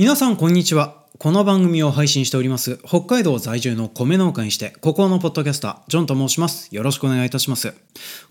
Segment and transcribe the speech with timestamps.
[0.00, 0.99] 皆さんこんにちは。
[1.22, 6.74] この番組を配信しております北海道在住の米農家にしてここのポッドキャスタージョンと申します。
[6.74, 7.74] よろしくお願いいたします。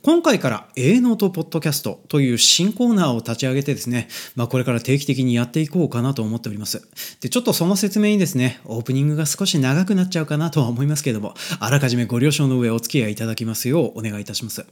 [0.01, 6.81] 今回から A ノートポッドキャストという新コーナーを立ち上げてですねまあこれから定期的にやっていこうかなと思っております。
[7.21, 14.65] でちょっとその説明にですねオープニングが少し長くなっちゃうかなとは思いますけれどもあらかじめご了承の上お付き合いいただきますようお願いいたします。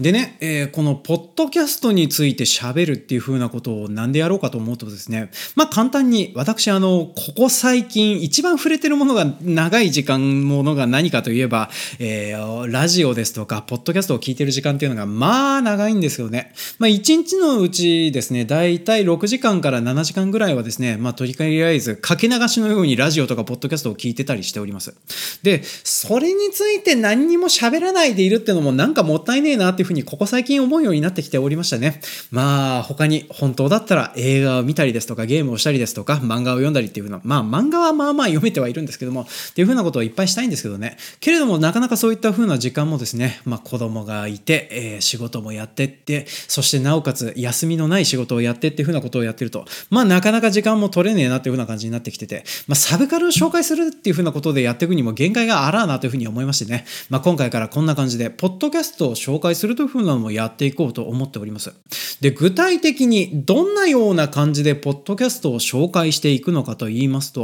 [0.00, 16.54] でね、えー、このポッドキャストについて喋るっていう風なことをなんでやろうかと思うとですねまあ簡単に私あのここ最近一番触れてるものが長い時間ものが何かといえば、えー、ラジオですとか、ポッドキャストを聞いてる時間っていうのが、まあ長いんですよね。
[16.78, 21.34] まあ一日のうちですね、だいたい6時間から7時間ぐらいはですね、まあとり
[21.64, 24.94] あえずかけ流しのようにラジオとかポッドキャストを聞いてたりしております。
[25.42, 32.00] で、それについて何にも喋らないでいるっていうのもなんかもったいねえなっていうふうにここ最近思うようになってきておりましたね。
[32.30, 40.96] まあ他に本当だったら映画を見たりですとかゲームをしたりですとか漫画を読んだりっていうのは、まあ漫画はまあまあ読めてはいるんですけども、っていうふうなことをいっぱいしたいんですけどね。
[41.20, 61.72] けれども、なかなかそういったふうな時間もですね、まあ子供がいて、えー、仕事もやってって、そしてなおかつ休みのない仕事をやってっていうふうなことをやってると、まあなかなか時間も取れねえなっていうふうな感じになってきてて、まあサブカルを紹介するっていうふうなことでやっていくにも限界があらあなというふうに思いましてね、まあ今回からこんな感じで、ポッドキャストを紹介するというふうなのもやっていこうと思っております。
[62.20, 67.37] で、具体的にどんなような感じでポッドキャストを紹介していくのかと言いますと、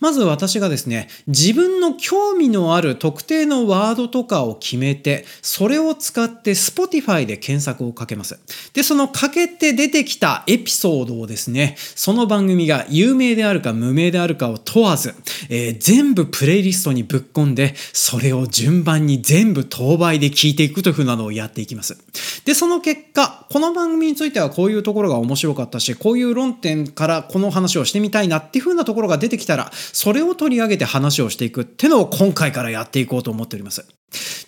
[0.00, 8.38] まず私がですね、自分の興味のある特定のワードとかを決めて、それを使って Spotify で検索をかけます。
[8.72, 15.14] で、そのかけて出てきたエピソードをですね、その番組が有名であるか無名であるかを問わず、
[15.48, 21.98] えー、全部プレイリストにぶっ込んで、それを順番に全部当倍で聞いていくというふうなのをやっていきます。
[22.44, 33.84] で、その結果、この番組についてはこういうところが面白かったし、こういう論点からこの話をしてみたいなっていうふうなところが出てきたら、それを取り上げて話をしていくっていうのを今回からやっていこうと思っております。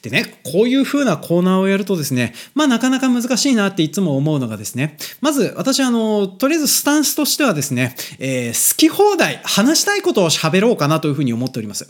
[0.03, 11.89] でね、こういう風なコーナーをやるとですね、まあなかなか難しいなっていつも思うのがですね、まず私あの、とりあえずスタンスとしてはですね、えー、好き放題話したいことを喋ろうかなという風に思っております。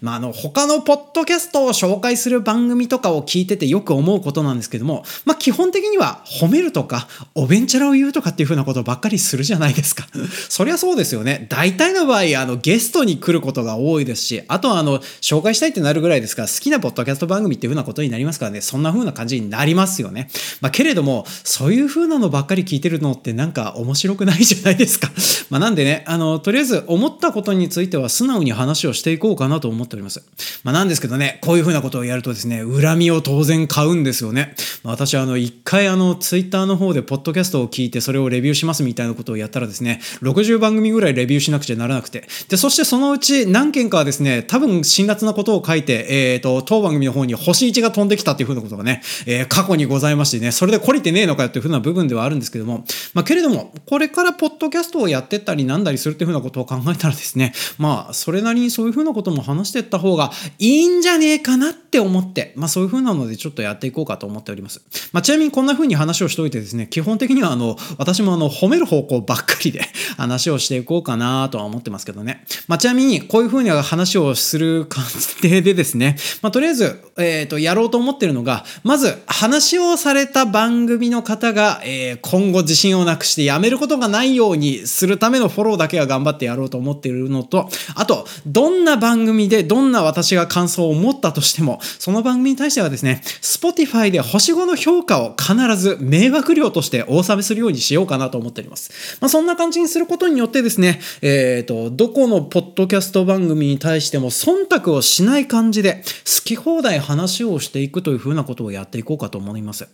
[0.00, 10.06] まああの、他のポッドキャストを紹介する番組とかを聞いててよく思うことなんですけども、まあ基本的には褒めるとか、おべんちゃらを言うとかっていう風なことばっかりするじゃないですか。
[10.48, 11.46] そりゃそうですよね。
[11.50, 20.28] 大体の場合、あの、ゲストに来ることが多いですし、あとはあの、紹介したいってなるぐらいですから、好きなポッドキャスト番組っていう風なことになりますからね、そんな風な感じになりますよね。
[20.60, 25.10] まあ、けれども、そういう風なのばっかり聞いてるのってなんか面白くないじゃないですか。
[25.50, 30.22] まあ、なんでね、あの、とりあえず思ったことについては素直に話をしていこうかなと思っております。
[30.62, 34.54] まあ、なんですけどね、こういう風なことをやるとですね、恨みを当然買うんですよね。
[34.82, 64.80] まあ、私あの、一回あの、ツイッターの方でポッドキャストを聞いてそれをレビューしますみたいなことをやったらですね、60番組ぐらいレビューしなくちゃならなくて、で、そしてそのうち何件かはですね、多分辛辣なことを書いて、えっ、ー、と、当番組の方に星1が飛んできたっていうふうなことがね、えー、過去にございましてね、それで懲りてねえのかよっていうふうな部分ではあるんですけども、まあ、けれども、これからポッドキャストをやってったりなんだりするっていうふうなことを考えたらですね、まあ、それなりにそういうふうなことも話してった方がいいんじゃねえかなってって思って、まあ、そういうふうなのでちょっとやっていこうかと思っております。
[65.12, 69.82] まあ、ちなみにこんなふうに話をしておいてですね、基本的にはあの、私もあの、褒める方向ばっかりで
[70.16, 72.44] 話をしていこうかなとは思ってますけどね。
[72.68, 99.18] まあ、ちなみに、こういうふうに話をする過程でですね、まあ、とりあえず、えっ、ー、と、やろうと思ってるのが、まず話をされた番組の方が、えー、今後自信をなくして辞めることがないようにするためのフォローだけは頑張ってやろうと思っているのと、あと、どんな番組でどんな私が感想を持ったとしても、その番組に対してはですね、Spotify で星5の評価を必ず迷惑料としてお納めするようにしようかなと思っております。
[99.20, 109.88] まあ、そんな感じにすることによってですね、えっ、ー、と、どこのポッドキャスト番組に対しても忖度をしない感じで、好き放題話をしていくというふうなことをやっていこうかと思います。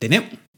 [0.00, 0.51] でね、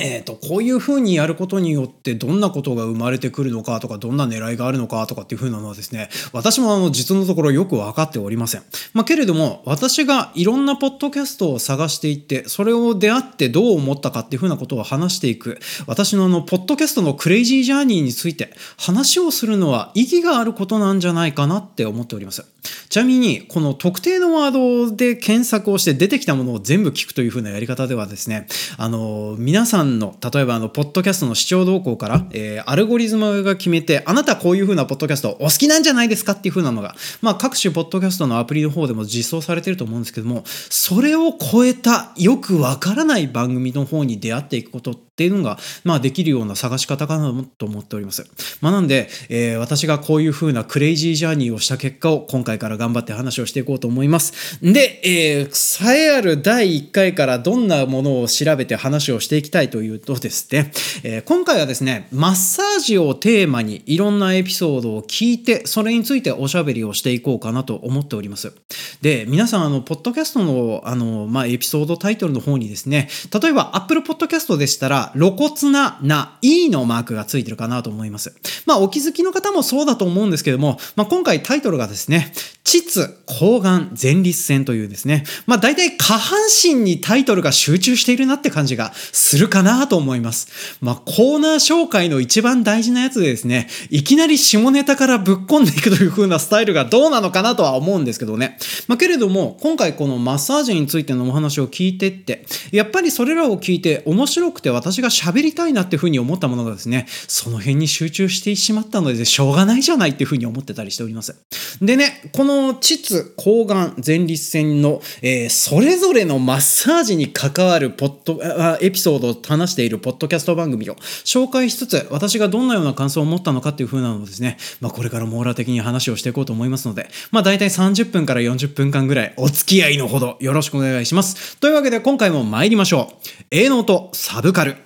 [0.00, 8.62] えーと、こういうふうにやることによってどんなことが生まれてくるのかとかどんな狙いがあるのかとかっていうふうなのはですね私もあの実のところよく分かっておりません、
[8.94, 15.58] まあ、けれども私がいろんなポッドキャストを探していってそれを出会ってどう思ったかっていうふうなことを話していく。
[15.86, 22.44] 私のあのポッドキャストのクレイジージャーニーについて話をするのは意義があることなんじゃないかなって思っております。
[22.88, 24.50] ちなみにこの特定のワー
[24.88, 28.46] ドで検索をして出てきたものを全部聞くというふうなやり方ではですね
[28.76, 48.26] あの皆さんんの、例えばあの、ポッドキャストの視聴動向から、えー、アルゴリズムが決めて、あなたこういう風なポッドキャストお好きなんじゃないですかっていう風なのが、まあ、各種ポッドキャストのアプリの方でも実装されてると思うんですけども、それを超えた、よくわからない番組の方に出会っていくことって、っていうのが、まあできるような探し方かなと思っております。
[48.62, 54.58] まあなんで、えー、私がこういう風なクレイジージャーニーをした結果を今回から頑張って話をしていこうと思います。
[54.62, 60.72] で、えー、栄えある第1回からどんなものを調べて話をしていきたいというとですね、
[61.02, 68.54] えー、今回はですね、マッサージをテーマにいろんなエピソードを聞いて、それについておしゃべりをしていこうかなと思っております。
[69.02, 73.10] で、皆さん、あの、ポッドキャストの、あの、まあ、エピソードタイトルの方にですね、
[73.42, 78.34] 例えば Apple Podcast でしたら、露骨な、な、いいのマークがついてるかなと思います。
[78.66, 90.76] まあ、お気づきの方もそうだと思うんですけども、まあ、今回タイトルがですね、膣抗がん前立腺というですね、まあ大体下半身にタイトルが集中しているなって感じがするかなと思います。
[90.80, 98.58] まあコーナー紹介の一番大事なやつでですね、いきなり下ネタからぶっ込んでいくという風なスタイルがどうなのかなとは思うんですけどね。
[98.88, 111.36] まあけれども、今回このマッサージについてのお話を聞いてって、やっぱりそれらを聞いて面白くて私私が喋りたいなっていう風に思ったものがですね、その辺に集中してしまったのでしょうがないじゃないっていう風に思ってたりしております。
[111.80, 118.40] でね、この膣、抗がん、前立腺の、えー、それぞれのマッサージに関わるポッド
[118.80, 120.94] エピソードを話しているポッドキャスト番組を
[121.24, 131.56] 紹介しつつ、私がどんなような感想を持ったのかっていう風なのをですね、まあ、これから網羅的に話をしていこうと思いますので、まあ、大体30分から40分間ぐらいお付き合いのほどよろしくお願いします。
[131.58, 133.26] というわけで今回も参りましょう。
[133.50, 134.76] 営農とサブカル。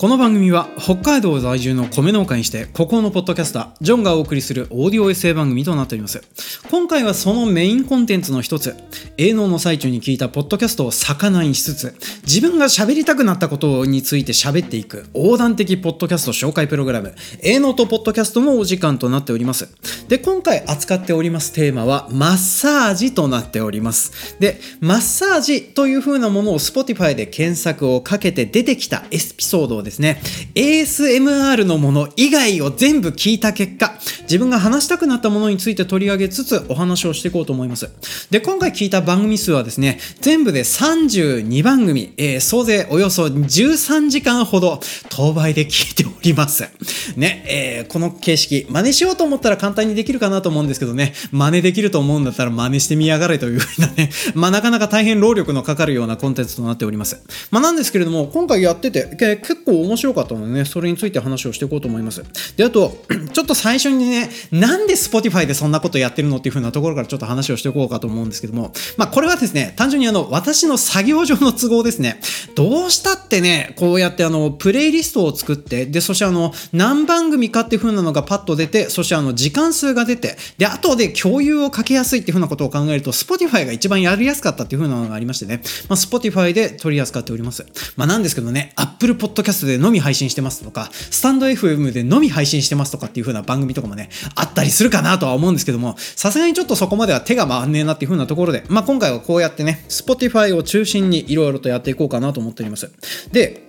[0.00, 6.22] この番組は北海道在住の米農家にして孤高のポッドキャスタージョンがお送りするオーディオエッセイ番組となっております。
[6.70, 8.76] 今回はそのメインコンテンツの一つ。
[9.16, 17.14] 営農の最中に聞いたポッドキャストを魚にしつつ自分が喋りたくなったことについて喋っていく横断的ポッドキャスト紹介プログラム。
[17.42, 19.68] 営農とポッドキャストのお時間となっております。
[20.08, 24.36] で今回扱っておりますテーマはマッサージとなっております。
[24.38, 30.20] でマッサージという風なものを Spotify で検索をかけて出てきたエピソードをですね
[30.54, 37.90] ASMR のもの以外を全部聞いた結果自分が話したくなったものについて取り上げつつお話をしていこうと思います。
[38.30, 46.68] で今回聞いた番組数はですね全部で32番組、えー、総勢およそ13時間ほど当倍で聞いております。
[47.16, 51.14] ね、えー、この形式真似しようと思ったら簡単にできるかなと思うんですけどね。
[51.32, 54.10] 真似できると思うんだったら真似してみやがれというふうなね。
[54.34, 57.20] まあなかなか大変労力のかかるようなコンテンツとなっております。
[57.50, 62.24] まあなんですけれども今回やってて結構面白かったのでね、それについて話をしていこうと思います。
[62.56, 72.20] で、あと、 ちょっと最初にね、なんで Spotify でそんなことやってるのっていう風なところからちょっと話をしていこうかと思うんですけども、まあこれはですね、単純にあの、私の作業上の都合ですね、
[72.54, 87.66] どうしたってね、こうやってあの、プレイリストを作って、で、そしてあの、何番組かっていう風なのがパッと出て、そしてあの、時間数が出て、で、後で共有をかけやすいっていう風なことを考えると、Spotify が一番やりやすかったっていう風なのがありましてね、まあ Spotify で取り扱っております。
[87.96, 102.90] まあなんですけどね、Apple Podcast でのみ配信してますとか、スタンド FM でのみ配信してますとかっていう風な番組とかもね、あったりするかなとは思うんですけども、さすがにちょっとそこまでは手が回んねえなっていう風なところで、まあ今回はこうやってね、Spotify を中心にいろいろとやっていこうかなと思っております。
[103.32, 103.68] で、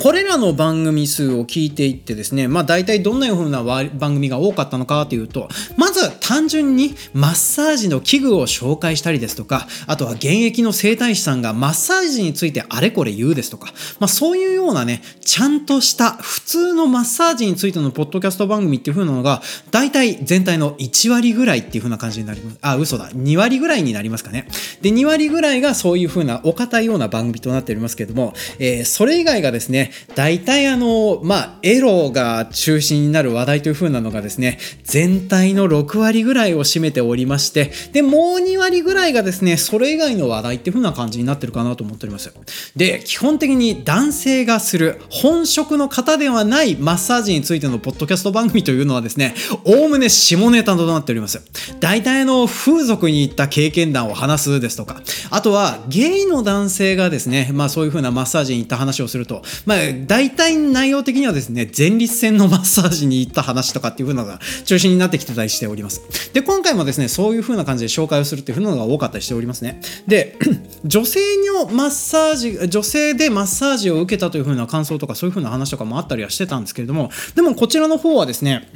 [0.00, 22.58] これらの番組数を聞いていってですね、まあ大体どんなような番組が多かったのかというと、まず単純にマッサージの器具を紹介したりですとか、あとは現役の整体師さんがマッサージについてあれこれ言うですとか、まあそういうようなね、ちゃんとした普通のマッサージについてのポッドキャスト番組っていう風なのが、大体全体の1割ぐらいっていう風な感じになります。
[22.60, 23.10] あ、嘘だ。
[23.10, 24.48] 2割ぐらいになりますかね。
[24.82, 29.83] で、2割ぐらいがそういう風なお堅いような番組となっておりますけれども、えー、それ以外がですね、
[30.14, 42.32] 大体あの、まあ、エロが中心になる話題という風なのがですね、全体の6割ぐらいを占めておりまして、で、もう2割ぐらいがですね、それ以外の話題っていう風な感じになってるかなと思っております。
[42.76, 51.42] で、基本的に男性がする本職の方ではないマッサージについてのポッドキャスト番組というのはですね、おおむね下ネタとなっております。
[51.80, 55.00] 大体の風俗に行った経験談を話すですとか、
[55.30, 59.73] あとはゲイの男性がですね、まあそういう風なマッサージに行った話をすると、ま
[60.06, 66.32] 大体内容的にはですね、前立腺のマッサージに行った話とかっていう風なのが中心になってきてたりしております。
[66.32, 69.80] で、今回もですね、そういう風な感じで紹介をするっていう風なのが多かったりしておりますね。
[70.06, 70.36] で、
[70.84, 78.68] 女性のマッサージ、女性でマッサージを受けたという風な感想とかそういう風な話とかもあったりはしてたんですけれども、でもこちらの方はですね、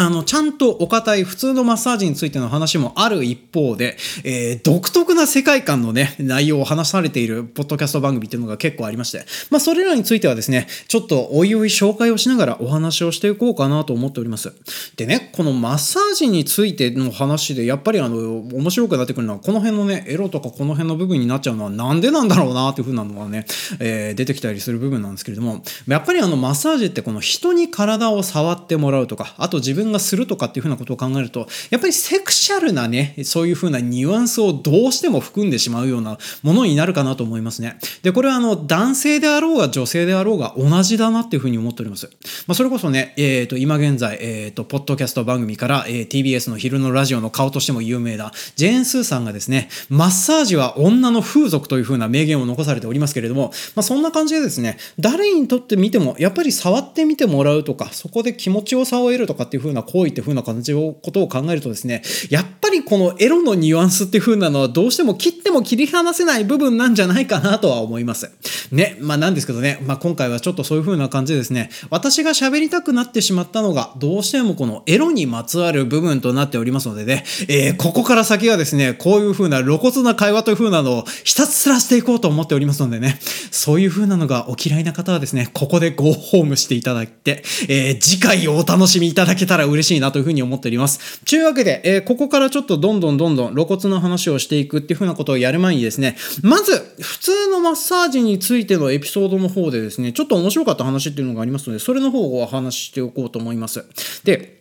[0.00, 14.54] あの、ちゃんとお堅い普通のマッサージについての話もある一方で、えー、独特な世界観のね、内容を話されているポッドキャスト番組っていうのが結構ありまして、まあ、それらについてはですね、ちょっとおいおい紹介をしながらお話をしていこうかなと思っております。
[14.96, 23.44] でね、このマッサージについての話で、やっぱりあの、面白くなってくるのは、この辺のね、エロとかこの辺の部分になっちゃうのはなんでなんだろうなっていう風なのがね、
[23.80, 37.78] えー、出てきたりする部分なんですけれども、やっぱりあの、マッサージってこの人に体を触ってもらうとか、あと自分がするとかっていうふうなことを考えると、やっぱりセクシャルなね、そういうふうなニュアンスをどうしても含んでしまうようなものになるかなと思いますね。
[38.02, 42.10] で、これはあの、男性であろうが女性であろうが同じだなっていうふうに思っております。
[42.46, 68.30] まあ、それこそね、えっ、ー、と、今現在、えっ、ー、と、ポッドキャスト番組から、えー、TBS の昼のラジオの顔としても有名な、ジェーン・スーさんがですね、マッサージは女の風俗というふうな名言を残されておりますけれども、まあ、そんな感じでですね、誰にとって見ても、やっぱり触ってみてもらうとか、そこで気持ちよさを得るとかっていうふうな行為っていうふうな感じを、ことを考えるとですね、やっぱりこのエロのニュアンスっていう風なのはどうしても切っても切り離せない部分なんじゃないかなとは思います。
[68.72, 83.18] ね、まあなんですけどね、まあ今回はちょっとそういう風な感じでですね、私が喋りたくなってしまったのが、どうしてもこのエロにまつわる部分となっておりますのでね、えー、ここから先はですね、こういう風な露骨な会話という風なのをひたすらしていこうと思っておりますのでね、
[83.50, 91.24] そういう風なのがお嫌いな方はですね、ここでゴーホームしていただいて、えー、次回をお楽しみいただけたらら嬉しいなという風に思っております。
[91.24, 103.84] というわけで、えー、ここからちょっとどんどんどんどん露骨な話をしていくっていうふうなことをやる前にですね、まず、普通のマッサージについてのエピソードの方でですね、ちょっと面白かった話っていうのがありますので、それの方をお話ししておこうと思います。
[104.24, 104.60] で、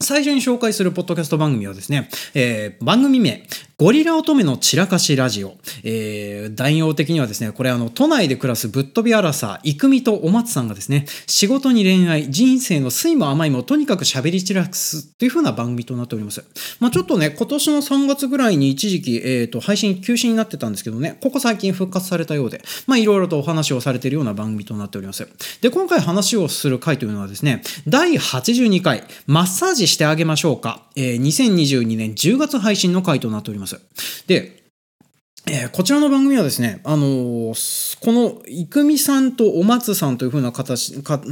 [0.00, 3.42] 最初に紹介するポッドキャスト番組はですね、えー、番組名、
[3.80, 5.54] ゴリラ乙女の散らかしラジオ。
[5.84, 16.42] えー、代用的にはですね、これあの、都内で暮らすぶっ飛びアラサー、イミとお松さんがですね、仕事に恋愛、人生の酸いも甘いもとにかく喋り散らすという風な番組となっております。
[16.80, 25.24] まあちょっとね、今年の3月ぐらいに一時期、えっ、ー、と、配信休止になってたんですけどね、ここ最近復活されたようで、まあいろいろとお話をされているような番組となっております。
[25.60, 33.67] で、今回話をする回というのはですね、第82回、マッサージしてあげましょうか、えー、2022年10月配信の回となっております。
[34.26, 34.62] で、
[35.50, 41.22] え、こちらの番組はですね、あのー、この生見さんとお松さんというふうな形か、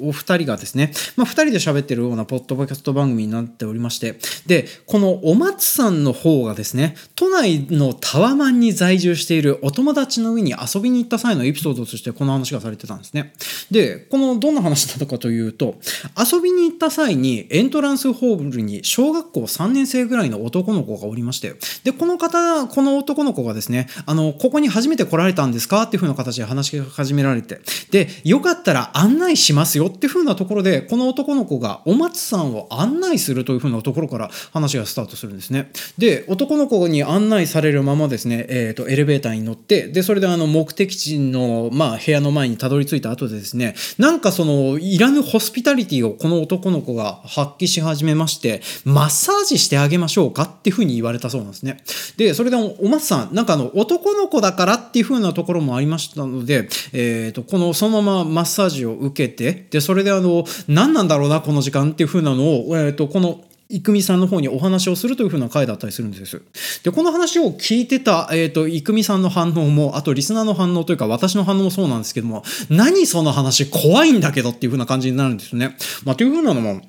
[0.00, 13.34] お二人がですね、まあ、二人で喋ってるようなポッドキャスト番組になっておりまして、で、このお松さんの方がですね、都内のタワマンに在住しているお友達の上に遊びに行った際のエピソードとしてこの話がされてたんですね。
[13.70, 15.80] で、このどんな話だったかというと、
[16.16, 25.82] 遊びに行った際にエントランスホールに小学校3年生ぐらいの男の子がおりまして、で、この方、この男の子がですねですね、あの、ここに初めて来られたんですか？
[25.82, 35.70] っていう風な形で話し始められて、で、よかったら案内しますよっていう風なところで、この男の子がお松さんを案内するという風なところから話がスタートするんですね。
[35.98, 51.82] で、男の子に案内されるままですね、えっ、ー、と、エレベーターに乗って、で、それであの、目的地の、まあ、部屋の前にたどり着いた後でですね、なんかその、いらぬホスピタリティをこの男の子が発揮し始めまして、マッサージしてあげましょうかっていう風に言われたそうなんですね。
[52.16, 66.40] で、それでお松さん、なんかあの、男の子だからっていう風なところもありましたので、えっ、ー、と、この、そのままマッサージを受けて、で、それであの、何なんだろうな、この時間っていう風なのを、えっ、ー、と、この、郁美さんの方にお話をするというふうな回だったりするんです。
[66.82, 75.76] で、この話を聞いてた、えっ、ー、と、郁美さんの反応も、あとリスナーの反応というか私の反応もそうなんですけども、何その話怖いんだけどっていうふうな感じになるんですよね。
[76.04, 76.80] まあ、というふうなのも、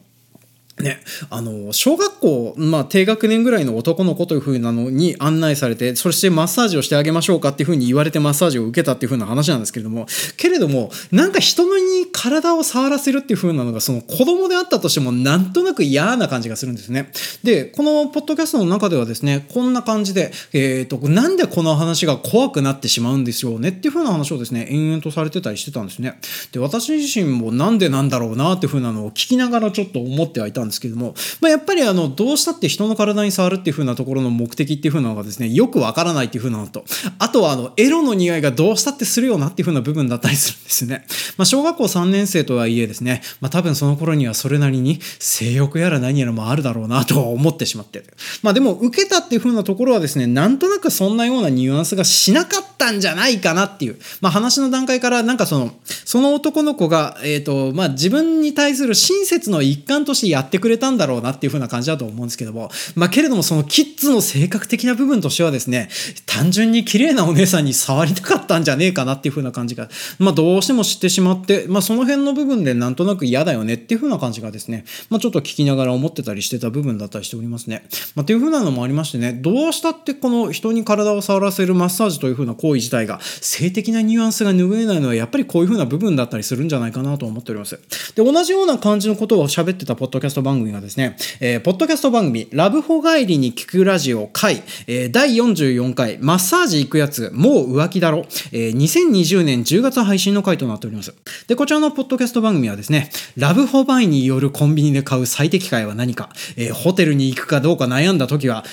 [0.79, 10.05] ね、あの、小学校、まあ、低学年ぐらいの男の子というふうなのに案内されて、そしてマッサージをしてあげましょうかっていうふうに言われてマッサージを受けたっていうふうな話なんですけれども、
[10.35, 17.09] けれども、なんか人のに体を触らせるっていうふうなのが、その子供であったとしても、なんとなく嫌な感じがするんですね。
[17.43, 26.19] で、このポッドキャストの中ではですね、こんな感じで、えっ、ー、と、なんでこの話が怖くなってしまうんでしょうねっていうふうな話をですね、延々とされてたりしてたんですね。
[26.51, 36.85] で、私自身もなんでなんだろうなっていうふうなのを聞きながらちょっと思ってはいたんですですけども、まあ、やっぱりあの、どうしたって人の体に触るっていう風なところの目的っていう風なのがですね、よくわからないっていう風なのと、
[37.19, 41.05] あとはあの、エロの匂いがどうしたってするよなっていう風な部分だったりするんですね。
[41.37, 48.03] まあ、小学校3年生とはいえですね、まあ、多分その頃にはそれなりに性欲やら何やらもあるだろうなと思ってしまって。
[48.41, 55.71] まあ、でも受けたっていう風なところはですね、なんとなくそんなようなニュアンスがしなかったんじゃないかなっていう、まあ、話の段階からなんかその、
[56.05, 65.89] その男の子が、えっ、ー、と、まあ、自分に対する親切の一環としてやってってくれたんだろうなっていう風な感じだと思うんですけども、まあけれどもそのキッズの性格的な部分としてはですね、
[66.25, 77.85] 単純に綺麗なお姉さんに触りたかったんじゃねえかなっていう風な感じが、まあどうしても知ってしまって、まあその辺の部分でなんとなく嫌だよねっていう風な感じがですね、まあちょっと聞きながら思ってたりしてた部分だったりしておりますね。
[78.15, 87.79] まあっていう風なのもありましてね、どうしたってこの人に体を触らせるマッサージという風な行為自体が性的なニュアンスが拭えないのはやっぱりこういう風な部分だったりするんじゃないかなと思っております。
[88.15, 101.13] で、同じような感じのことを喋ってたポッドキャスト番組がですね、えー、ポッドキャスト番組、ラブホ帰りに聞くラジオ回、えー、第44回、マッサージ行くやつ、もう浮気だろ、えー、2020年10月配信の回となっております。
[101.47, 108.63] で、こちらのポッドキャスト番組はですね、ラブホバイによるコンビニで買う最適解は何か、えー、ホテルに行くかどうか悩んだ時は、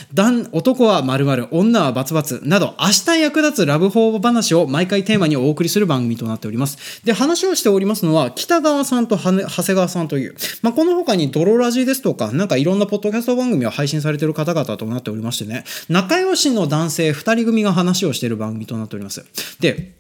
[0.52, 7.04] 男は〇〇、女はバツバツなど、明日役立つラブホ話を毎回テーマにお送りする番組となっております。
[7.04, 19.24] で、話をしておりますのは、北川さんと長谷川さんという、まあ、この他にドロラジですとか、なんかいろんなポッドキャスト番組を配信されている方々となっておりましてね、仲良しの男性2人組が話をしている番組となっております。
[19.60, 19.94] で、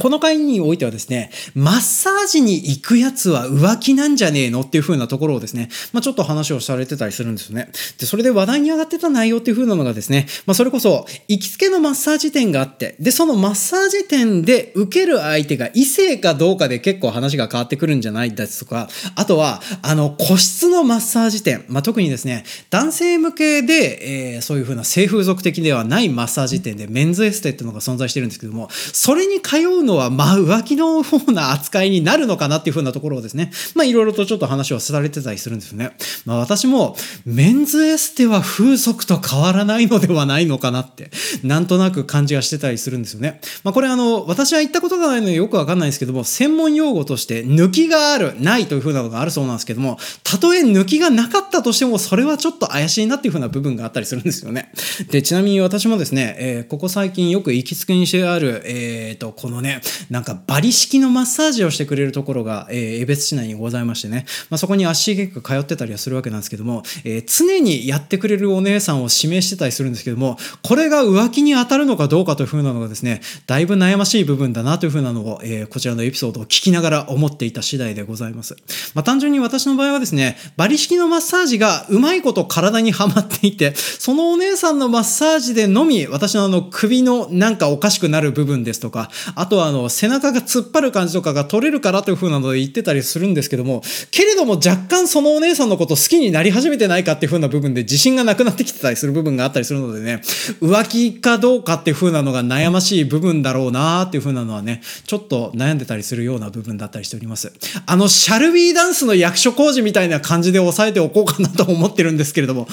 [0.00, 7.70] この回においてはですね、マッサージに行くやつは浮気なんじゃねえのっていう風なところをですね、まあ、ちょっと話をされてたりするんですよね。
[7.98, 35.96] で、それで話題に上がってた内容っていう風なのがですね、まあ、それこそ、行きつけのマッサージ店があって、で、そのマッサージ店で受ける相手が異性かどうかで結構話が変わってくるんじゃないですとか、あとは、あの、個室のマッサージ店、まあ、特にですね、男性向けで、えー、そういう風な性風俗的ではないマッサージ店でメンズエステっていうのが存在してるんですけども、それに通うのは、まあ、浮気の方な扱いになるのかなっていう風なところをですね、まあ、いろいろとちょっと話をされてたりするんですよね。
[36.24, 41.10] まあ、私も、メンズエステは風俗と変わらないのではないのかなって、
[41.42, 43.40] なんとなく感じがしてたりするんですよね。
[43.62, 54.72] まあ、これあの、私は言ったことがないのでよくわかんないんですけども、専門用語として、抜きがある、ないという風なのがあるそうなんですけども、たとえ抜きがなかったとしても、それはちょっと怪しいなっていう風な部分があったりするんですよね。
[55.10, 59.73] で、ちなみに私もですね、えー、ここ最近よく行きつけにしてある、えっ、ー、と、このね、
[60.10, 78.56] なんかバリ式のマッサージをしてくれるところが、えー、江別市内にございましてね、まあ、そこに足しげく通ってたりはするわけなんですけども、えー、常にやってくれるお姉さんを指名してたりするんですけども、これが浮気に当たるのかどうかというふうなのがですね、だいぶ悩ましい部分だなというふうなのを、えー、こちらのエピソードを聞きながら思っていた次第でございます。
[78.94, 100.20] まあ、単純に私の場合はですね、バリ式のマッサージがうまいこと体にはまっていて、そのお姉さんのマッサージでのみ、私のあの首のなんかおかしくなる部分ですとか、あとはあの背中が突っ張る感じとかが取れるからという風なので言ってたりするんですけども、けれども若干そのお姉さんのこと好きになり始めてないかっていう風な部分で自信がなくなってきてたりする部分があったりするのでね、
[100.60, 107.52] 浮気かどうかっていう風なのが悩ましい部分だろうなっていう風なのはね、ちょっと悩んでたりするような部分だったりしております。
[107.86, 112.66] あの、シャルビーダンスの役所工事みたいな感じで抑えておこうかなと思ってるんですけれども、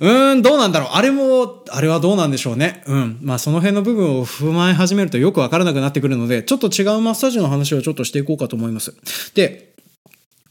[0.00, 0.88] うーん、どうなんだろう。
[0.92, 2.82] あれも、あれはどうなんでしょうね。
[2.86, 3.18] うん。
[3.22, 8.94] まあその辺の部分を踏まえ始めるとよくわからなくなってくるので、ちょっと違うマッサージの話をちょっとしていこうかと思います。
[9.34, 9.75] で、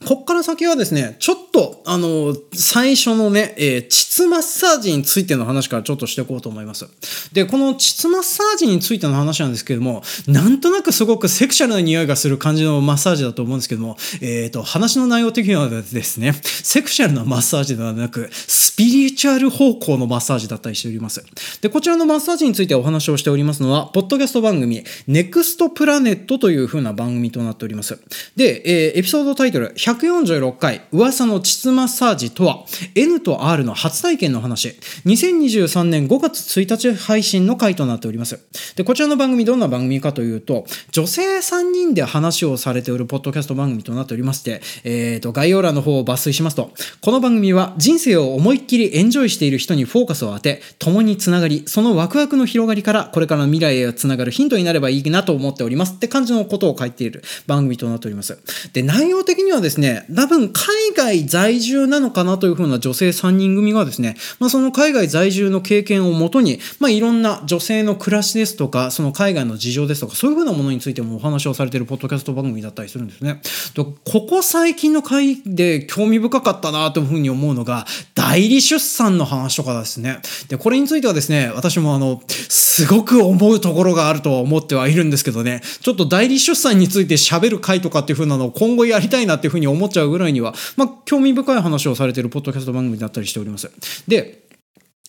[0.06, 6.86] こっから先はですね、ちょっと、あの、最初のね、えー、膣マッサージについての話からちょっとしていこうと思います。
[7.32, 21.24] で、この膣マッサージについての話なんですけども、なんとなくすごくセクシャルな匂いがする感じのマッサージだと思うんですけども、えっ、ー、と、話の内容的にはですね、セクシャルなマッサージではなく、スピリチュアル方向のマッサージだったりしております。
[21.60, 27.98] で、こちらのマッサージについてお話をしておりますのは、ポッドキャスト番組、ネクストプラネットという風な番組となっております。
[28.36, 38.40] で、えー、エピソードタイトル、146回、噂の膣マッサージとは、N と R の初体験の話、2023年5月1日配信の回となっております。
[38.76, 58.38] で、こちらの番組どんな番組かというと、女性3人で話をされておるポッドキャスト番組となっておりまして、え、ー、と、概要欄の方を抜粋しますと、この番組は人生を思いっきりエンジョイしている人にフォーカスを当て、共につながり、そのワクワクの広がりから、これからの未来へつながるヒントになればいいなと思っておりますって感じのことを書いている番組となっております。
[58.72, 73.40] で、内容的にはですね、多分海外在住なのかなというふうな女性3人組がですね、まあ、その海外在住の経験をもとに、まあ、いろんな女性の暮らしですとか、その海外の事情ですとか、そういうふうなものについてもお話をされているポッドキャスト番組だったりするんですね。
[73.74, 80.20] とここ最近の回で興味深かったなというふうに思うのが、代理出産の話とかですね。
[80.48, 93.70] で、これについてはですね、私もあの、すごく思うところがあるとは思ってはいるんですけどね、ちょっと代理出産について喋る回とかっていう風なのを今後やりたいなっていう風に思思っちゃうぐらいには、まあ、興味深い話をされているポッドキャスト番組だったりしております。
[94.08, 94.45] で、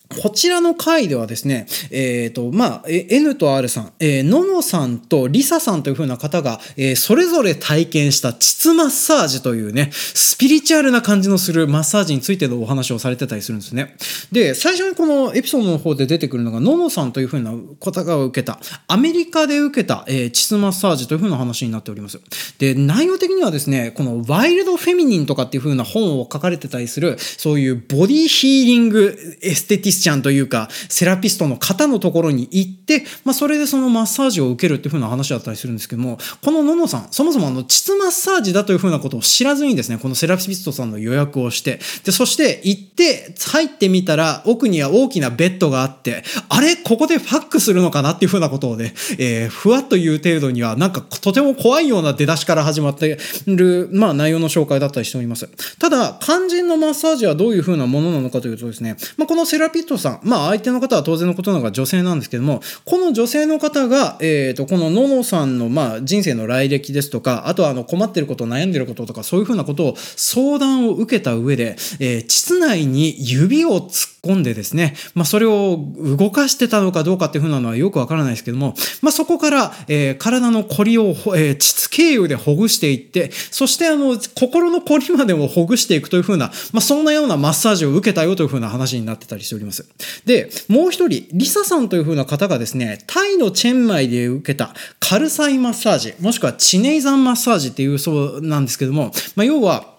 [0.08, 13.96] こちらの回ではですね、えっ、ー、と、まあ、N と R さん、えー、ののさんとリサさんという風な方が、えー、それぞれ体験した膣マッサージというね、スピリチュアルな感じのするマッサージについてのお話をされてたりするんですね。
[14.32, 22.18] で、最初にこのエピソードの方で出てくるのが、ののさんという風な方が受けた、アメリカで受けた、えー、膣マッサージという風な話になっております。
[22.58, 46.76] で、内容的にはですね、このワイルドフェミニンとかっていう風な本を書かれてたりする、そういうボディヒーリングエステティスチャンというか、セラピストの方のところに行って、まあ、それでそのマッサージを受けるっていう風な話だったりするんですけども、このののさん、そもそもあの、膣マッサージだという風なことを知らずにですね、このセラピストさんの予約をして、で、そして行って、入ってみたら、奥には大きなベッドがあって、あれ？
[46.76, 55.48] ここでファックするのかなっていう風なことをね、えー、ふわっという程度には、なんかとても怖いような出だしから始まってる、まあ内容の紹介だったりしております。
[55.78, 89.86] ただ、肝心のマッサージはどういう風なものなのかというとですね、まあ、このセラピ人さん、まあ相手の方は当然のことながら女性なんですけども、この女性の方が、えっ、ー、と、このののさんの、まあ人生の来歴ですとか、あとはあの困ってること、悩んでることとか、そういうふうなことを相談を受けた上で、えー、膣内に指を突っんでですね、まあそれを動かしてたのかどうかっていう風なのはよくわからないですけども、まあそこから、えー、体のコリを、えー、膣経由でほぐしていって、そしてあの、心のコリまでもほぐしていくという風な、まあそんなようなマッサージを受けたよという風な話になってたりしております。
[90.24, 99.97] で、もう一人、リサさんという風な方がですね、タイのチェンマイで受けたカルサイマッサージ、もしくはチネイザンマッサージっていうそうなんですけども、まあ要は、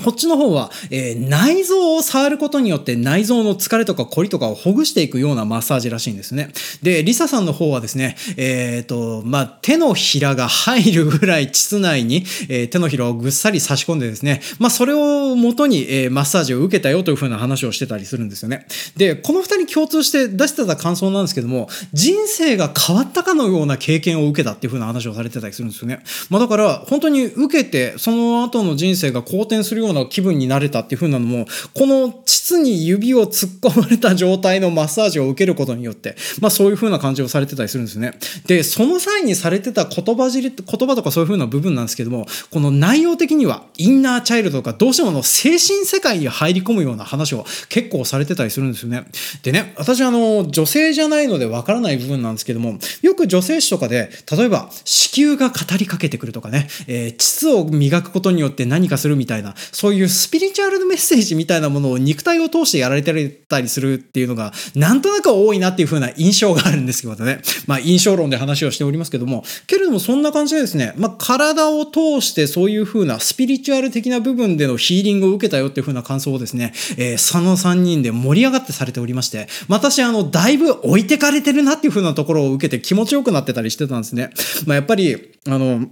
[0.00, 6.50] こっちの方は、えー、内臓を触ることによって内臓の疲れとか凝りとかをほぐしていくようなマッサージらしいんですね。
[6.82, 18.66] で、リサさんの方はですね、えっ、ー、と、まあ、手のひらが入るぐらい膣内に、えー、手のひらをぐっさり差し込んでですね、まあ、それを元に、え、マッサージを受けたよというふうな話をしてたりするんですよね。
[18.96, 26.00] で、この二人共通して出してた感想なんですけども、人生が変わったかのような経験を受けたっていうふうな話をされてたりするんですよね。
[26.28, 38.14] まあ、だから、本当に受けて、その後の人生が好転するようなような気分になれたっていう風なのも、この膣に指を突っ込まれた状態のマッサージを受けることによって、まあそういう風な感じをされてたりするんですね。
[38.46, 49.04] で、その際にされてた言葉尻、言葉とかそういう風な部分なんですけども、この内容的にはインナーチャイルドとかどうしてもの精神世界に入り込むような話を結構されてたりするんですよね。
[49.42, 67.40] でね、私あの、女性じゃないのでわからない部分なんですけども、よく女性誌とかで、例えば子宮が語りかけてくるとかね、えー、膣を磨くことによって何かするみたいな、そういうスピリチュアルのメッセージみたいなものを肉体を通してやられてたりするっていうのが、なんとなく多いなっていう風な印象があるんですけどね。
[67.66, 84.30] まあ、印象論で話をしておりますけども、けれどもそんな感じでですね、まあ、体を通してそういう風なスピリチュアル的な部分でのヒーリングを受けたよっていう風な感想をですね、えー、佐野3人で盛り上がってされておりまして、私、あの、だいぶ置いてかれてるなっていう風なところを受けて気持ちよくなってたりしてたんですね。
[84.66, 85.86] まあ、やっぱり、あの、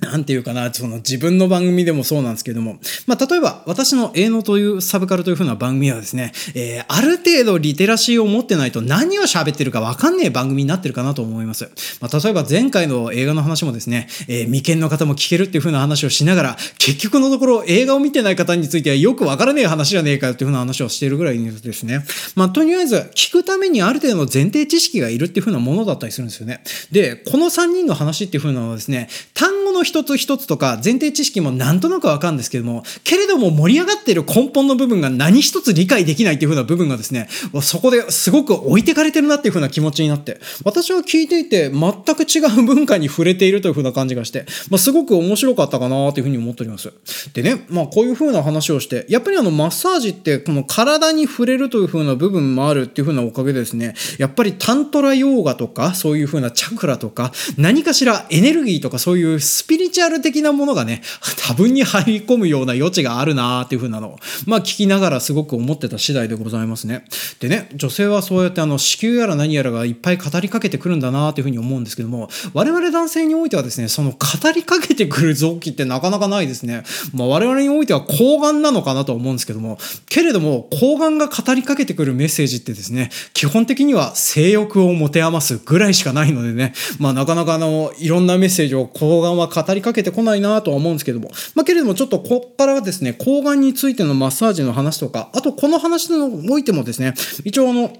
[0.00, 11.70] なんていうかな、その自分の番組でもそうなんですけども、まあ、例えば私の営農というサブカルというふうな番組はですね、えー、ある程度リテラシーを持ってないと何を喋ってるかわかんねえ番組になってるかなと思います。
[12.00, 22.04] まあ、例えば前回の映画の話もですね、えー、未見の方も聞けるっていうふうな話をしながら、結局のところ映画を見てない方についてはよくわからねえ話じゃねえかよっていうふうな話をしているぐらいですね。
[22.36, 26.62] まあ、とりあえず聞くためにある程度の前提知識がいるっていうふうなものだったりするんですよね。
[26.90, 37.28] で、この3人の話っていうふうなのはですね、単語の一つ一つとか前提知識もなんとなくわかるんですけども、けれども盛り上がっている根本の部分が何一つ理解できないっていう風な部分がですね、
[37.60, 46.92] そこですごく置いてかれてるなっていう風な気持ちになって、私は聞いていて全く違う文化に触れているという風な感じがして、まあ、すごく面白かったかなという風に思っております。
[47.34, 61.02] でね、まあこういう風な話をして、やっぱりあのマッサージってこの体に触れるという風な部分もあるっていう風なおかげでですね、やっぱりタントラヨーガとかそういう風なチャクラとか何かしらエネルギーとかそういうスピリリチュアル的なものがね、
[61.48, 67.04] 多分に入り込むような余地があるなーっていう風なのを、まあ聞きながらすごく思ってた次第でございますね。
[67.40, 76.84] でね、女性はそうやってあの子宮やら何やらがいっぱい語りかけてくるんだなーっていう風に思うんですけども、我々男性においてはですね、その語りかけてくる臓器ってなかなかないですね。
[77.12, 97.92] まあ我々においては抗がんなのかなと思うんですけども、けれども抗がんが語りかけてくるメッセージってですね、基本的には性欲を持て余すぐらいしかないのでね、まあなかなかあの、いろんなメッセージを抗がんは語りかけてこないなとは思うんですけども、まあけれどもちょっとこっからはですね、抗がんについてのマッサージの話とか、あとこの話においてもですね、一応あの、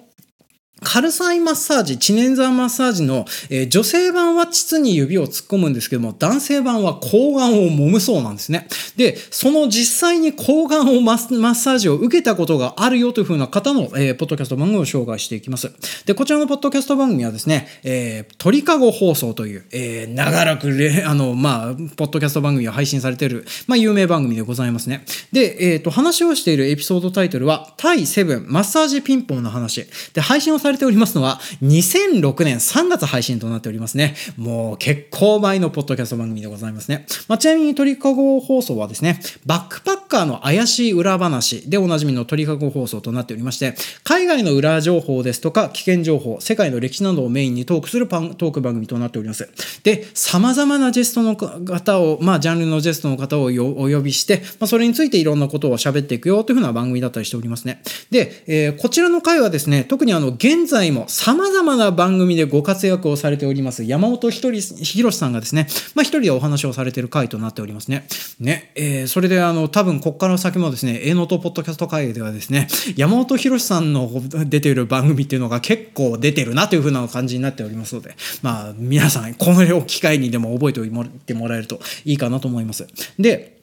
[0.83, 8.66] カルサイマッサージ、知念座マッサージの、えー、女性版は膣に指を突っ込むんですけども、男性版は睾丸を揉むそうなんですね。
[8.97, 15.73] で、その実際に睾丸をマッサージを受けたことがあるよというふうな方の、えー、ポッドキャスト番組を紹介していきます。
[16.07, 25.05] で、こちらのポッドキャスト番組はですね、えー、鳥かご放送という、えー、長らくれ あの、まあ、ポッドキャスト番組を配信されている、まあ、有名番組でございますね。
[25.33, 29.87] で、えっ、ー、と、話をしているエピソードタイトルは、対セブンマッサージピンポンの話。
[30.14, 34.15] で、配信をされされておりますのは、2006年3月配信となっておりますね。
[34.37, 37.07] もう結構前のポッドキャスト番組でございますね。
[37.27, 49.49] まあ、ちなみに鳥かご放送はですね、バックパッカーの怪しい裏話でおなじみの鳥かご放送となっておりまして、海外の裏情報ですとか、危険情報、世界の歴史などをメインにトークするパントーク番組となっております。
[49.83, 57.83] で、様々なジェストの方を、まあ、ジャンルのジェストの方をお呼びして、まあ、それについていろんなことを喋っていくよというふうな番組だったりしておりますね。
[58.11, 68.07] で、えー、こちらの回はですね、特にあの、現現在も様々な番組でご活躍をされております、山本ひとり、ひろしさんがですね、まあ、一人でお話をされている回となっておりますね。
[68.38, 74.11] ね、えー、それであの、多分こっから先もですね、営農とポッドキャスト会ではですね、山本ひろしさんの
[74.44, 80.90] 出ている番組っていうのが結構出てるなというふうな感じになっておりますので、まあ、皆さん、このを機会にでも覚えておい
[81.25, 82.87] てもらえるといいかなと思います。
[83.18, 83.60] で、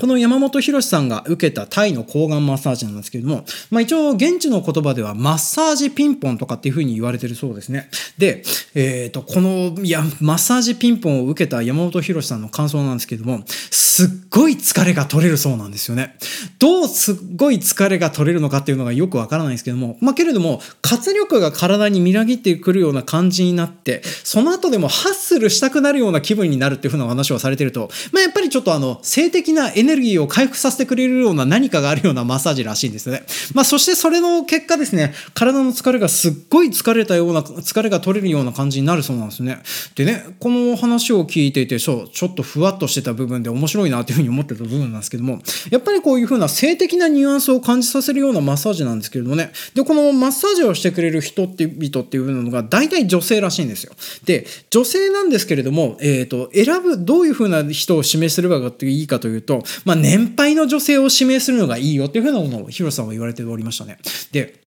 [0.00, 7.88] この山本博さんが受けたタイの抗がんマッサージなんですけれども、まあ一応現地の言葉ではマッサージピンポンとかっていうふうに言われてるそうですね。
[8.18, 8.42] で、
[8.74, 16.16] えっ、ー、と、このいやマッサージピンポンを受けた山本博さんの感想なんですけども、すっごい疲れが取れるそうなんですよね。
[16.58, 33.22] どうすっごい疲れが取れるのかっていうのがよくわからないんですけども、まあけれども、活力が体にみなぎってくるような感じになって、その後でもハッスルしたくなるような気分になるっていうふうな話をされてると、まあやっぱりちょっとあの、性的なエネネルギーを回復させてくれるような何かがあるようなマッサージらしいんですね。
[33.54, 39.58] まあ、そしてそれの結果ですね、体の疲れがすっごい疲れたような、疲れが取れるような感じになるそうなんですね。
[39.94, 53.92] でね、この話を聞いていて、そう、ちょっとふわっとしてた部分で面白いなというふうに思ってた部分なんですけども、やっぱりこういうふうな性的なニュアンスを感じさせるようなマッサージなんですけれどもね、で、このマッサージをしてくれる人っていう人っていうのが大体女性らしいんですよ。
[54.24, 63.98] で、女性なんですけれども、えっ、ー、と、選ぶ、どういうふうな人を指名すればいいかというと、まあ、年配の女性を指名するのがいいよっていうふうなものをヒロさんは言われておりましたね。
[64.32, 64.59] で、